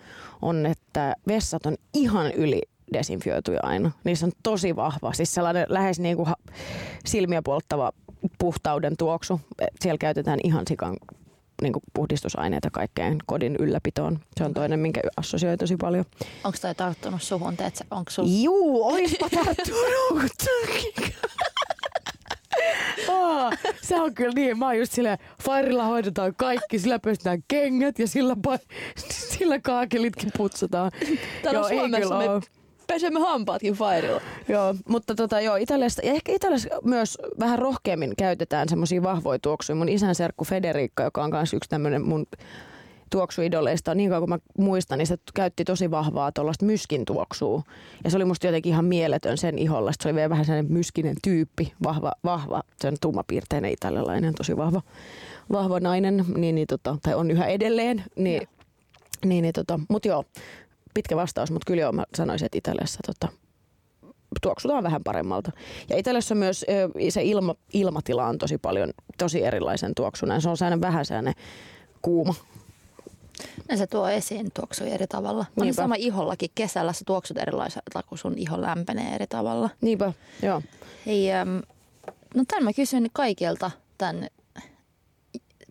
[0.42, 2.62] on, että vessat on ihan yli
[2.94, 3.92] desinfioituja aina.
[4.04, 6.30] Niissä on tosi vahva, siis sellainen lähes niin kuin
[7.06, 7.92] silmiä polttava
[8.40, 9.42] puhtauden tuoksu.
[9.82, 10.98] Siellä käytetään ihan sikan
[11.62, 14.20] niin kuin puhdistusaineita kaikkeen kodin ylläpitoon.
[14.38, 16.06] Se on toinen, minkä assosioi tosi paljon.
[16.44, 17.58] Onko toi tarttunut suhun?
[17.92, 18.26] Onko sul...
[18.28, 20.32] Juu, oispa tarttunut.
[23.10, 24.60] Aa, se on kyllä niin.
[24.60, 28.76] Mä oon just silleen, Fairilla hoidetaan kaikki, sillä pestetään kengät ja sillä, pa-
[29.12, 30.92] sillä kaakelitkin putsataan.
[31.44, 32.26] Täällä Joo, Suomessa me
[32.88, 34.22] pesemme hampaatkin Fairilla.
[34.48, 39.76] Joo, mutta tota, joo, Italiasta, ja ehkä Italiassa myös vähän rohkeammin käytetään semmoisia vahvoja tuoksuja.
[39.76, 42.26] Mun isän serkku Federica, joka on myös yksi tämmöinen mun
[43.12, 47.62] tuoksuidoleista, niin kauan kuin mä muistan, niin se käytti tosi vahvaa tuollaista myskin tuoksua.
[48.04, 49.92] Ja se oli musta jotenkin ihan mieletön sen iholla.
[49.92, 54.58] Sitten se oli vielä vähän sellainen myskinen tyyppi, vahva, vahva, se on tummapiirteinen italialainen, tosi
[54.58, 54.82] vahva,
[55.52, 58.04] vahva nainen, niin, niin, tota, tai on yhä edelleen.
[58.16, 58.48] Niin,
[59.26, 60.24] niin, niin, tota, mutta joo,
[60.94, 63.28] pitkä vastaus, mutta kyllä joo, mä sanoisin, että Italiassa tota,
[64.42, 65.52] tuoksutaan vähän paremmalta.
[65.90, 66.66] Ja Italiassa myös
[67.10, 70.42] se ilma, ilmatila on tosi paljon, tosi erilaisen tuoksunen.
[70.42, 71.34] Se on sellainen vähän sellainen
[72.02, 72.34] kuuma.
[73.70, 75.46] Ja se tuo esiin tuoksuja eri tavalla.
[75.58, 75.82] On Niinpä.
[75.82, 76.50] sama ihollakin.
[76.56, 79.70] Kesällä sä tuoksut erilaiselta, kun sun iho lämpenee eri tavalla.
[79.82, 80.14] Niinpä,
[80.44, 80.62] joo.
[81.06, 81.62] Hei, äm,
[82.36, 84.28] no tämän mä kysyn kaikilta tämän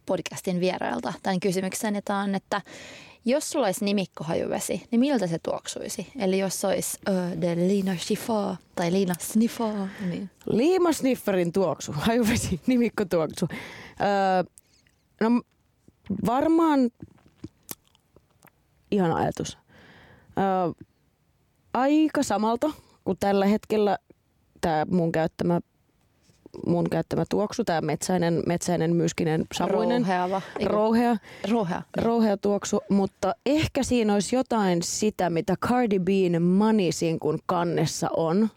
[0.07, 2.63] podcastin vierailta tämän kysymyksen, että on, että
[3.25, 6.13] jos sulla olisi nimikkohajuvesi, niin miltä se tuoksuisi?
[6.19, 12.61] Eli jos se olisi uh, de Lina Schiffa tai Lina Sniffa, niin Liimasnifferin tuoksu, hajuvesi,
[12.67, 13.49] nimikkotuoksu.
[13.51, 14.45] Öö,
[15.21, 15.43] no
[16.27, 16.91] varmaan
[18.91, 19.59] ihan ajatus.
[20.39, 20.85] Öö,
[21.75, 22.71] aika samalta
[23.05, 23.99] kuin tällä hetkellä
[24.61, 25.61] tämä mun käyttämä
[26.67, 30.43] mun käyttämä tuoksu, tämä metsäinen, metsäinen, myskinen, savuinen, rouheava.
[30.65, 31.17] Rouhea,
[31.51, 31.83] rouhea.
[31.97, 38.49] rouhea tuoksu, mutta ehkä siinä olisi jotain sitä, mitä Cardi B:n Moneysinkun kannessa on,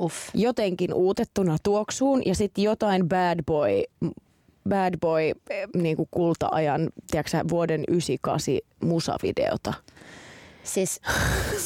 [0.00, 0.16] Uff.
[0.34, 3.70] jotenkin uutettuna tuoksuun ja sitten jotain bad boy,
[4.68, 9.74] bad boy eh, niinku kulta-ajan, tiedätkö vuoden 98 musavideota.
[10.66, 11.00] Siis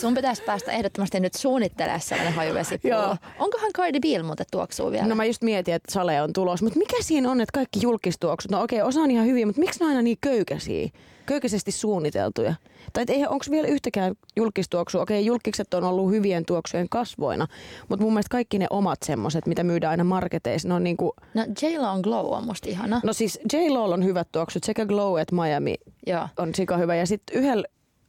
[0.01, 2.94] sun pitäisi päästä ehdottomasti nyt suunnittelemaan sellainen hajuvesipullo.
[2.94, 3.16] Joo.
[3.38, 5.07] Onkohan Cardi B muuten tuoksuu vielä?
[5.07, 8.51] No mä just mietin, että Sale on tulos, mutta mikä siinä on, että kaikki julkistuoksut,
[8.51, 10.88] no okei, osa on ihan hyviä, mutta miksi ne on aina niin köykäisiä,
[11.30, 12.54] köykäisesti suunniteltuja?
[12.92, 15.02] Tai onko vielä yhtäkään julkistuoksua?
[15.02, 17.46] Okei, julkikset on ollut hyvien tuoksujen kasvoina,
[17.88, 21.42] mutta mun mielestä kaikki ne omat semmoset, mitä myydään aina marketeissa, ne on niinku, No
[21.62, 23.00] J-Lo on Glow on musta ihana.
[23.04, 25.74] no siis J-Lo on hyvät tuoksut, sekä Glow että Miami
[26.06, 26.28] Joo.
[26.38, 26.94] on sika hyvä.
[26.96, 27.64] Ja sitten yhdellä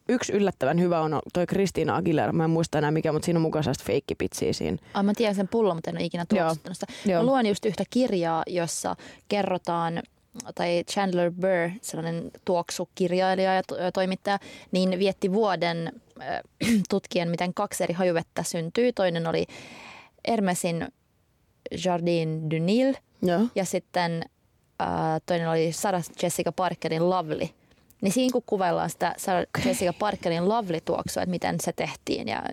[0.09, 2.33] yksi yllättävän hyvä on toi Christina Aguilera.
[2.33, 4.77] Mä en muista enää mikä, mutta siinä on mukaan sellaista feikkipitsiä siinä.
[4.93, 7.13] Ai, mä tiedän sen pullon, mutta en ole ikinä tuoksuttanut sitä.
[7.13, 8.95] Mä luen just yhtä kirjaa, jossa
[9.27, 10.01] kerrotaan,
[10.55, 14.39] tai Chandler Burr, sellainen tuoksukirjailija ja to- ja toimittaja,
[14.71, 16.01] niin vietti vuoden
[16.89, 18.93] tutkien, miten kaksi eri hajuvettä syntyy.
[18.93, 19.45] Toinen oli
[20.27, 20.87] Hermesin
[21.85, 23.41] Jardin du Nil Joo.
[23.55, 24.25] ja sitten
[25.25, 27.49] toinen oli Sarah Jessica Parkerin Lovely.
[28.01, 32.43] Niin siinä kun kuvaillaan sitä Sarah Jessica Parkerin Lovely-tuoksua, että miten se tehtiin ja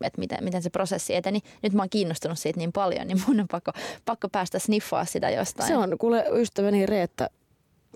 [0.00, 1.40] että miten, miten se prosessi eteni.
[1.62, 3.72] Nyt mä oon kiinnostunut siitä niin paljon, niin mun on pakko,
[4.04, 5.68] pakko päästä sniffaa sitä jostain.
[5.68, 7.30] Se on kuule ystäväni Reetta,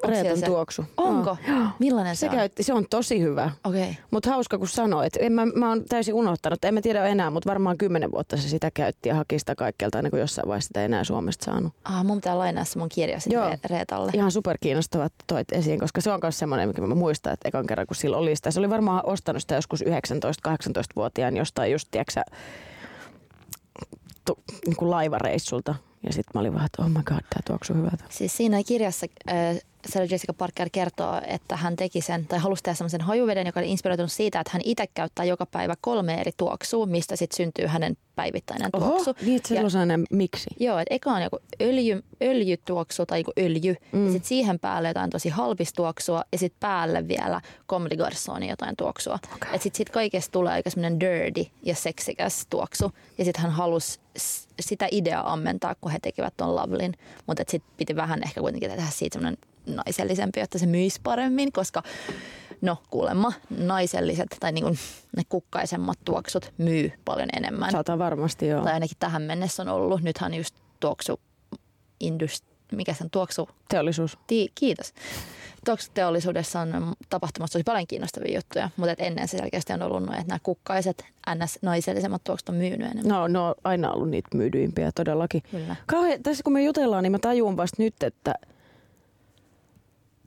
[0.09, 0.47] Reetan se?
[0.47, 0.85] tuoksu.
[0.97, 1.37] Onko?
[1.49, 1.67] Joo.
[1.79, 2.37] Millainen se, Se, on?
[2.37, 3.51] käytti, se on tosi hyvä.
[3.65, 3.83] Okei.
[3.83, 3.95] Okay.
[4.11, 5.13] Mutta hauska kun sanoit.
[5.21, 6.65] En mä, mä oon täysin unohtanut.
[6.65, 9.99] En mä tiedä enää, mutta varmaan kymmenen vuotta se sitä käytti ja haki sitä kaikkialta
[9.99, 11.73] aina kun jossain vaiheessa sitä ei enää Suomesta saanut.
[11.85, 13.53] Ah, mun pitää lainaa se mun kirja sitten.
[13.53, 14.11] Re- Reetalle.
[14.15, 17.67] Ihan superkiinnostavaa että toit esiin, koska se on myös semmoinen, mikä mä muistan, että ekan
[17.67, 18.51] kerran kun sillä oli sitä.
[18.51, 22.21] Se oli varmaan ostanut sitä joskus 19-18-vuotiaan jostain just, tiedätkö,
[24.25, 25.75] tu, niin kuin laivareissulta.
[26.07, 28.05] Ja sitten mä olin vaan, että oh my god, tää tuoksuu hyvältä.
[28.09, 29.35] Siis siinä kirjassa äh,
[29.89, 33.71] Sarah Jessica Parker kertoo, että hän teki sen, tai halusi tehdä semmoisen hajuveden, joka oli
[33.71, 37.97] inspiroitunut siitä, että hän itse käyttää joka päivä kolme eri tuoksua, mistä sitten syntyy hänen
[38.17, 39.11] päivittäinen tuoksu.
[39.11, 40.51] Oho, niin, että sellainen miksi?
[40.61, 44.07] Joo, että eka on joku öljy, öljytuoksu tai joku öljy, mm.
[44.07, 48.77] ja sitten siihen päälle jotain tosi halpistuoksua, ja sitten päälle vielä Comme des Garçonin jotain
[48.77, 49.19] tuoksua.
[49.35, 49.49] Okay.
[49.55, 54.01] Että sitten sit kaikesta tulee aika semmoinen dirty ja seksikäs tuoksu, ja sitten hän halusi
[54.61, 56.95] sitä ideaa ammentaa, kun he tekivät ton Lovelin,
[57.27, 61.83] mutta sitten piti vähän ehkä kuitenkin tehdä siitä semmoinen naisellisempi, jotta se myisi paremmin, koska
[62.61, 64.77] no kuulemma naiselliset tai niinku
[65.17, 68.65] ne kukkaisemmat tuoksut myy paljon enemmän Saatan varmasti joo.
[68.65, 70.03] tai ainakin tähän mennessä on ollut.
[70.03, 71.21] Nythän just tuoksu,
[72.01, 74.19] indust, mikä sen tuoksu, Teollisuus.
[74.27, 74.95] ti, kiitos.
[75.65, 80.19] Tuoksuteollisuudessa on tapahtumassa tosi paljon kiinnostavia juttuja, mutta et ennen se selkeästi on ollut noin,
[80.19, 81.05] että nämä kukkaiset
[81.35, 83.09] NS-naisellisemmat tuoksut on myynyt enemmän.
[83.09, 85.43] No, ne on aina ollut niitä myydyimpiä todellakin.
[85.51, 85.77] Kyllä.
[85.87, 88.35] Kauhean, tässä kun me jutellaan, niin mä tajun vasta nyt, että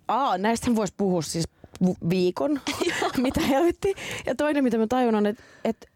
[0.08, 1.46] Aa, näistä voisi puhua siis
[2.10, 2.60] viikon,
[3.18, 3.96] mitä helvetti.
[4.26, 5.88] Ja toinen, mitä mä tajun on, että, että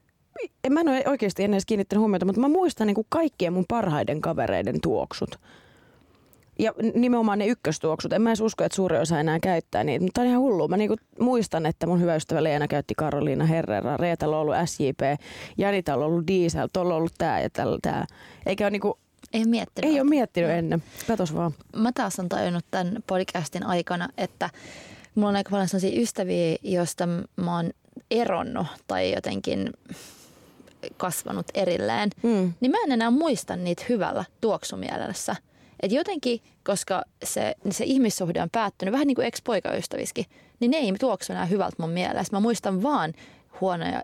[0.63, 3.53] en mä en ole oikeasti ennen edes kiinnittänyt huomiota, mutta mä muistan niin kuin kaikkien
[3.53, 5.39] mun parhaiden kavereiden tuoksut.
[6.59, 8.13] Ja nimenomaan ne ykköstuoksut.
[8.13, 10.03] En mä edes usko, että suuri osa enää käyttää niitä.
[10.05, 10.67] Mutta on ihan hullu.
[10.67, 13.97] Mä niinku muistan, että mun hyvä ystävä Leena käytti Karoliina Herrera.
[13.97, 15.21] Reetalla on ollut SJP.
[15.57, 16.67] Janitalla on ollut Diesel.
[16.73, 18.05] Tuolla on ollut tää ja tällä tää.
[18.45, 18.99] Eikä ole niinku,
[19.33, 19.91] Ei ole miettinyt.
[19.91, 20.83] ei ole miettinyt ennen.
[21.07, 21.51] Katos vaan.
[21.75, 24.49] Mä taas on tajunnut tämän podcastin aikana, että
[25.15, 27.71] mulla on aika paljon sellaisia ystäviä, joista mä oon
[28.11, 29.69] eronnut tai jotenkin
[30.97, 32.09] kasvanut erilleen.
[32.23, 32.53] Mm.
[32.59, 35.35] niin mä en enää muista niitä hyvällä tuoksumielessä.
[35.79, 40.25] Et jotenkin, koska se, se ihmissuhde on päättynyt, vähän niin kuin ex-poikaystäviskin,
[40.59, 42.35] niin ne ei tuoksu enää hyvältä mun mielestä.
[42.35, 43.13] Mä muistan vaan
[43.61, 44.03] huonoja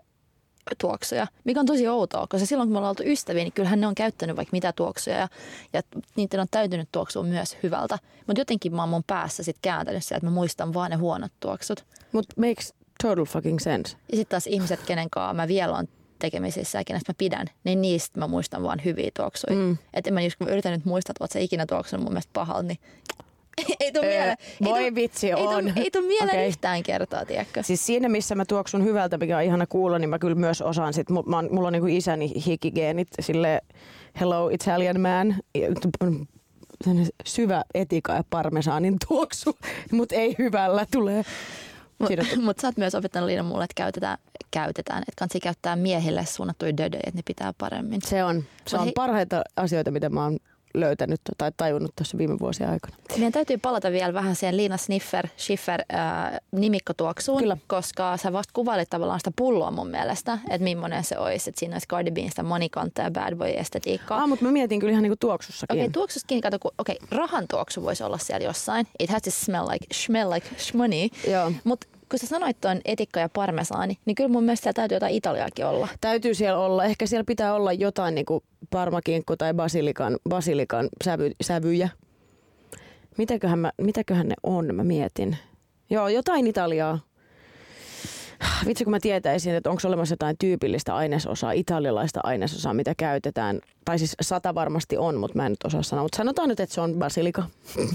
[0.78, 3.86] tuoksuja, mikä on tosi outoa, koska silloin kun me ollaan oltu ystäviä, niin kyllähän ne
[3.86, 5.28] on käyttänyt vaikka mitä tuoksuja ja,
[5.72, 5.82] ja
[6.16, 7.98] niiden on täytynyt tuoksua myös hyvältä.
[8.26, 11.32] Mutta jotenkin mä oon mun päässä sit kääntänyt se, että mä muistan vaan ne huonot
[11.40, 11.84] tuoksut.
[12.12, 13.96] Mut makes total fucking sense.
[14.12, 15.88] Ja sitten taas ihmiset, kenen kanssa mä vielä on
[16.18, 19.56] tekemisissä ja kenestä mä pidän, niin niistä mä muistan vaan hyviä tuoksuja.
[19.56, 19.78] Mm.
[19.94, 22.30] Että mä just kun mä yritän nyt muistaa, että oot sä ikinä tuoksunut mun mielestä
[22.32, 22.78] pahalta, niin
[23.80, 24.36] ei tuu mieleen.
[24.64, 25.64] voi ei tuu, vitsi, ei on.
[25.64, 26.46] Tuu, ei tuu mieleen okay.
[26.46, 27.62] yhtään kertaa, tiedätkö?
[27.62, 30.92] Siis siinä, missä mä tuoksun hyvältä, mikä on ihana kuulla, niin mä kyllä myös osaan
[30.92, 31.10] sit.
[31.10, 33.60] Mu- Mä oon, mulla on niinku isäni hikigeenit, sille
[34.20, 35.36] hello Italian man.
[37.26, 39.58] Syvä etika ja parmesaanin tuoksu,
[39.92, 41.24] mutta ei hyvällä tulee.
[41.98, 44.18] Mutta sä oot myös opettanut Liina mulle, että käytetään,
[44.50, 48.02] käytetään että kansi käyttää miehille suunnattuja dödöjä, että ne pitää paremmin.
[48.02, 50.38] Se on, se Mut on parhaita asioita, mitä mä oon
[50.80, 52.96] löytänyt tai tajunnut tuossa viime vuosien aikana.
[53.16, 57.56] Meidän täytyy palata vielä vähän siihen Liina Sniffer, Schiffer äh, nimikkotuoksuun, Kyllä.
[57.66, 61.74] koska sä vasta kuvailit tavallaan sitä pulloa mun mielestä, että millainen se olisi, että siinä
[61.74, 64.22] olisi Cardi B:n sitä monikanta ja bad boy estetiikkaa.
[64.22, 65.74] Ah, mutta mä mietin kyllä ihan niinku tuoksussakin.
[65.74, 68.86] Okei, okay, tuoksustakin kato, kun, okei, okay, rahan tuoksu voisi olla siellä jossain.
[68.98, 71.08] It has to smell like, smell like money.
[71.28, 71.52] Joo.
[71.64, 75.14] Mutta kun sä sanoit tuon etikka ja parmesaani, niin kyllä mun mielestä siellä täytyy jotain
[75.14, 75.88] Italiaakin olla.
[76.00, 81.88] Täytyy siellä olla, ehkä siellä pitää olla jotain niinku parmakinkku tai basilikan, basilikan sävy, sävyjä.
[83.18, 85.36] Mitäköhän, mä, mitäköhän ne on, mä mietin.
[85.90, 86.98] Joo, jotain Italiaa.
[88.66, 93.60] Vitsi, kun mä tietäisin, että onko olemassa jotain tyypillistä ainesosaa, italialaista ainesosaa, mitä käytetään.
[93.84, 96.02] Tai siis sata varmasti on, mutta mä en nyt osaa sanoa.
[96.02, 97.42] Mutta sanotaan nyt, että se on basilika.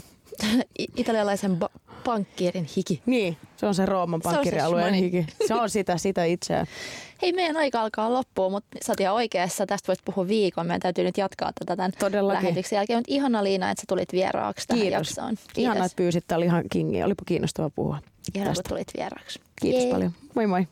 [0.97, 3.01] Italialaisen ba- pankkiirin hiki.
[3.05, 5.25] Niin, se on se Rooman pankkirialueen hiki.
[5.47, 6.67] Se on sitä, sitä itseään.
[7.21, 9.65] Hei, meidän aika alkaa loppua, mutta sä oot ihan oikeassa.
[9.65, 10.67] Tästä voisi puhua viikon.
[10.67, 12.43] Meidän täytyy nyt jatkaa tätä tämän Todellakin.
[12.43, 12.97] lähetyksen jälkeen.
[12.99, 14.97] Mutta ihana Liina, että sä tulit vieraaksi tähän Kiitos.
[15.07, 15.35] jaksoon.
[15.35, 15.57] Kiitos.
[15.57, 16.23] Ihana, että pyysit.
[16.27, 17.03] Tämä oli ihan kingi.
[17.03, 17.97] Olipa kiinnostava puhua
[18.35, 19.39] Ihana, kun tulit vieraaksi.
[19.61, 19.91] Kiitos Jee.
[19.93, 20.11] paljon.
[20.35, 20.67] Moi moi.